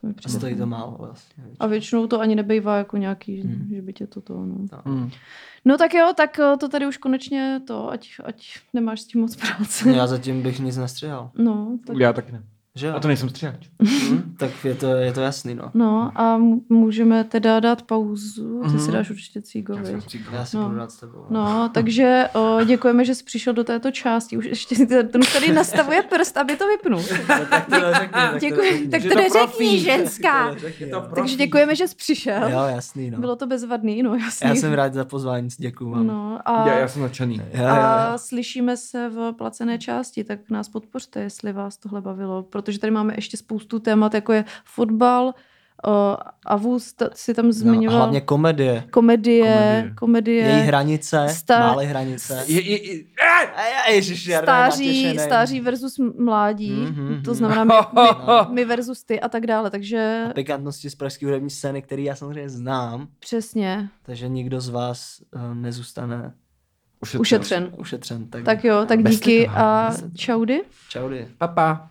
[0.00, 0.38] To mi A přijde.
[0.38, 1.44] stojí to málo vlastně.
[1.60, 3.68] A většinou to ani nebejvá jako nějaký, Hmm.
[3.74, 4.56] že by tě to to, no.
[4.84, 5.10] Mm.
[5.64, 9.20] No tak jo, tak eh, to tady už konečně to, ať, ať nemáš s tím
[9.20, 9.90] moc práce.
[9.90, 11.30] Já zatím bych nic nestřihal.
[11.38, 12.42] No, tak Já taky ne.
[12.76, 12.94] Že jo?
[12.96, 13.66] A to nejsem stříhač.
[13.82, 15.70] Hm, tak je to, je to jasný, no.
[15.74, 18.60] No a můžeme teda dát pauzu.
[18.62, 18.92] Ty si Mhm.
[18.92, 20.32] dáš určitě cígo, Já stříhač.
[20.32, 20.64] Já si No.
[20.64, 21.26] budu dát s tebou.
[21.30, 24.36] No, takže o, děkujeme, že jsi přišel do této části.
[24.36, 27.00] Už ještě si ten tady nastavuje prst, aby to vypnul.
[27.28, 28.88] No, tak to neřekni, tak to Děkuji, neřekni.
[28.88, 30.48] tak to to neřekni, ženská.
[30.48, 31.00] To neřekni, to no.
[31.06, 32.48] pro- Takže děkujeme, že jsi přišel.
[32.48, 33.18] Jo, jasný, no.
[33.18, 34.48] Bylo to bezvadný, no jasný.
[34.48, 36.06] Já jsem rád za pozvání, děkuju vám.
[36.06, 37.40] No a, Já, já jsem nadšený.
[37.68, 42.90] A slyšíme se v placené části, tak nás podpořte, jestli vás tohle bavilo, protože tady
[42.90, 45.34] máme ještě spoustu témat, jako je fotbal,
[45.86, 48.84] o, Avus t- si tam No, a zmiňoval hlavně komedie.
[48.90, 49.94] komedie, Komedie.
[49.94, 52.44] komedie, Její hranice, Sta- malé hranice.
[52.46, 53.04] Je, je, je,
[53.90, 57.34] Ježiš, je stáří, stáří versus mládí, Mhm, to mhm.
[57.38, 61.82] znamená my, my, my versus ty a tak dále, takže Pikantnosti z pražské hudební scény,
[61.82, 66.32] který já samozřejmě znám, přesně, takže nikdo z vás uh, nezůstane
[67.02, 67.20] Ušetřen.
[67.20, 67.68] ušetřen.
[67.78, 68.28] ušetřen.
[68.30, 69.58] Tak, Tak jo, tak Bez díky toho.
[69.58, 70.62] a čaudy.
[70.88, 71.28] čaudy.
[71.38, 71.90] Papa.